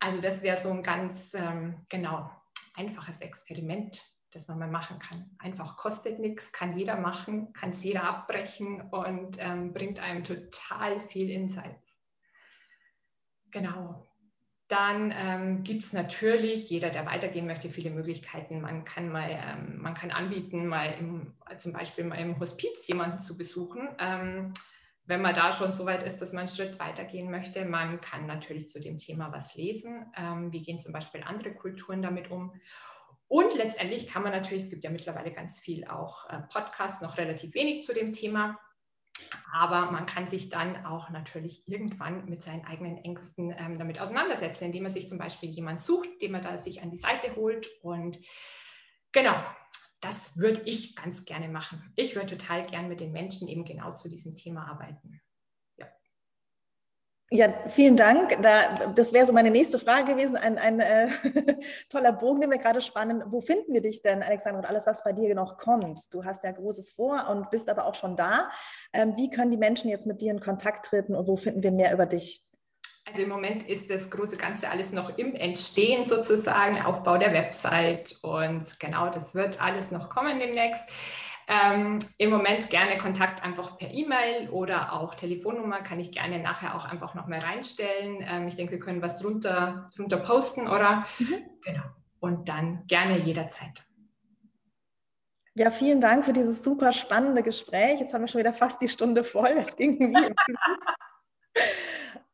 [0.00, 2.32] Also das wäre so ein ganz ähm, genau
[2.74, 4.02] einfaches Experiment,
[4.32, 5.30] das man mal machen kann.
[5.38, 11.00] Einfach kostet nichts, kann jeder machen, kann es jeder abbrechen und ähm, bringt einem total
[11.08, 11.98] viel Insights.
[13.50, 14.08] Genau.
[14.68, 18.62] Dann ähm, gibt es natürlich, jeder, der weitergehen möchte, viele Möglichkeiten.
[18.62, 23.18] Man kann mal, ähm, man kann anbieten, mal im, zum Beispiel mal im Hospiz jemanden
[23.18, 23.86] zu besuchen.
[23.98, 24.54] Ähm,
[25.04, 28.26] wenn man da schon so weit ist, dass man einen Schritt weitergehen möchte, man kann
[28.26, 30.06] natürlich zu dem Thema was lesen.
[30.16, 32.54] Ähm, wie gehen zum Beispiel andere Kulturen damit um?
[33.32, 37.16] Und letztendlich kann man natürlich, es gibt ja mittlerweile ganz viel auch äh, Podcasts, noch
[37.16, 38.60] relativ wenig zu dem Thema.
[39.54, 44.64] Aber man kann sich dann auch natürlich irgendwann mit seinen eigenen Ängsten ähm, damit auseinandersetzen,
[44.64, 47.70] indem man sich zum Beispiel jemand sucht, den man da sich an die Seite holt.
[47.80, 48.18] Und
[49.12, 49.42] genau,
[50.02, 51.90] das würde ich ganz gerne machen.
[51.96, 55.22] Ich würde total gern mit den Menschen eben genau zu diesem Thema arbeiten.
[57.34, 58.42] Ja, vielen Dank.
[58.42, 60.36] Da, das wäre so meine nächste Frage gewesen.
[60.36, 61.08] Ein, ein äh,
[61.88, 63.24] toller Bogen, den wir gerade spannen.
[63.26, 66.12] Wo finden wir dich denn, Alexander, und alles, was bei dir noch kommt?
[66.12, 68.50] Du hast ja Großes vor und bist aber auch schon da.
[68.92, 71.72] Ähm, wie können die Menschen jetzt mit dir in Kontakt treten und wo finden wir
[71.72, 72.42] mehr über dich?
[73.08, 78.18] Also im Moment ist das große Ganze alles noch im Entstehen sozusagen, Aufbau der Website
[78.20, 80.84] und genau, das wird alles noch kommen demnächst.
[81.48, 86.76] Ähm, Im Moment gerne Kontakt einfach per E-Mail oder auch Telefonnummer kann ich gerne nachher
[86.76, 88.24] auch einfach noch mal reinstellen.
[88.26, 91.34] Ähm, ich denke, wir können was drunter, drunter posten oder mhm.
[91.64, 91.84] genau.
[92.20, 93.84] Und dann gerne jederzeit.
[95.54, 98.00] Ja, vielen Dank für dieses super spannende Gespräch.
[98.00, 99.50] Jetzt haben wir schon wieder fast die Stunde voll.
[99.58, 100.34] Es ging wie im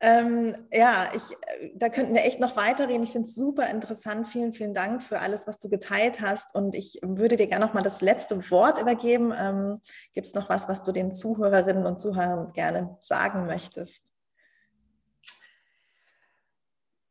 [0.01, 3.03] Ähm, ja, ich, äh, da könnten wir echt noch weiterreden.
[3.03, 4.29] Ich finde es super interessant.
[4.29, 6.55] Vielen, vielen Dank für alles, was du geteilt hast.
[6.55, 9.35] Und ich würde dir gerne noch mal das letzte Wort übergeben.
[9.37, 9.81] Ähm,
[10.13, 14.13] Gibt es noch was, was du den Zuhörerinnen und Zuhörern gerne sagen möchtest?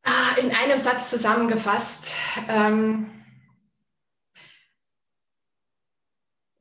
[0.03, 2.15] Ah, in einem Satz zusammengefasst.
[2.47, 3.11] Ähm,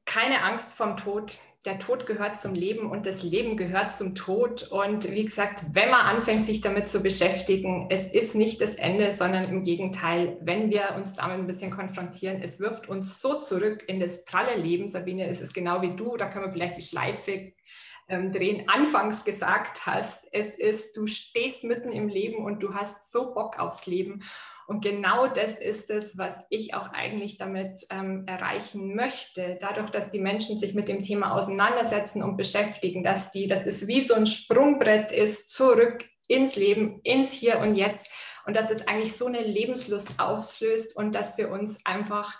[0.06, 4.68] keine Angst vom Tod der Tod gehört zum Leben und das Leben gehört zum Tod.
[4.70, 9.10] Und wie gesagt, wenn man anfängt, sich damit zu beschäftigen, es ist nicht das Ende,
[9.10, 13.84] sondern im Gegenteil, wenn wir uns damit ein bisschen konfrontieren, es wirft uns so zurück
[13.88, 14.88] in das pralle Leben.
[14.88, 17.52] Sabine, es ist genau wie du, da können wir vielleicht die Schleife
[18.08, 20.26] ähm, drehen, anfangs gesagt hast.
[20.32, 24.22] Es ist, du stehst mitten im Leben und du hast so Bock aufs Leben.
[24.66, 29.58] Und genau das ist es, was ich auch eigentlich damit ähm, erreichen möchte.
[29.60, 33.86] Dadurch, dass die Menschen sich mit dem Thema auseinandersetzen und beschäftigen, dass die, dass es
[33.86, 38.10] wie so ein Sprungbrett ist, zurück ins Leben, ins Hier und Jetzt.
[38.44, 42.36] Und dass es eigentlich so eine Lebenslust auslöst und dass wir uns einfach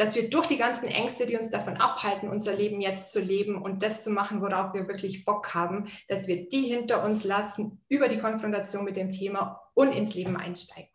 [0.00, 3.60] dass wir durch die ganzen Ängste, die uns davon abhalten, unser Leben jetzt zu leben
[3.60, 7.82] und das zu machen, worauf wir wirklich Bock haben, dass wir die hinter uns lassen,
[7.86, 10.89] über die Konfrontation mit dem Thema und ins Leben einsteigen.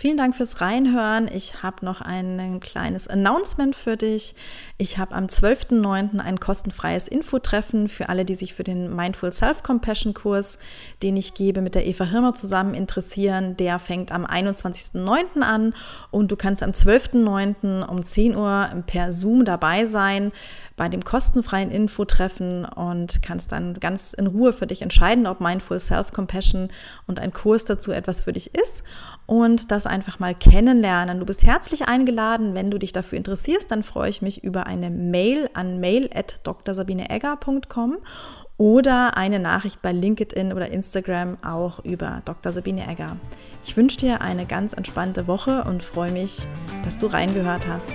[0.00, 1.26] Vielen Dank fürs Reinhören.
[1.26, 4.36] Ich habe noch ein kleines Announcement für dich.
[4.76, 6.20] Ich habe am 12.09.
[6.20, 10.60] ein kostenfreies Infotreffen für alle, die sich für den Mindful Self-Compassion Kurs,
[11.02, 13.56] den ich gebe, mit der Eva Hirmer zusammen interessieren.
[13.56, 15.40] Der fängt am 21.09.
[15.40, 15.74] an
[16.12, 17.84] und du kannst am 12.09.
[17.84, 20.30] um 10 Uhr per Zoom dabei sein
[20.78, 25.78] bei dem kostenfreien Infotreffen und kannst dann ganz in Ruhe für dich entscheiden, ob Mindful
[25.78, 26.70] Self-Compassion
[27.06, 28.82] und ein Kurs dazu etwas für dich ist
[29.26, 31.20] und das einfach mal kennenlernen.
[31.20, 32.54] Du bist herzlich eingeladen.
[32.54, 37.98] Wenn du dich dafür interessierst, dann freue ich mich über eine Mail an mail.drsabineegger.com
[38.56, 42.50] oder eine Nachricht bei LinkedIn oder Instagram auch über Dr.
[42.52, 43.16] Sabine Egger.
[43.64, 46.46] Ich wünsche dir eine ganz entspannte Woche und freue mich,
[46.84, 47.92] dass du reingehört hast.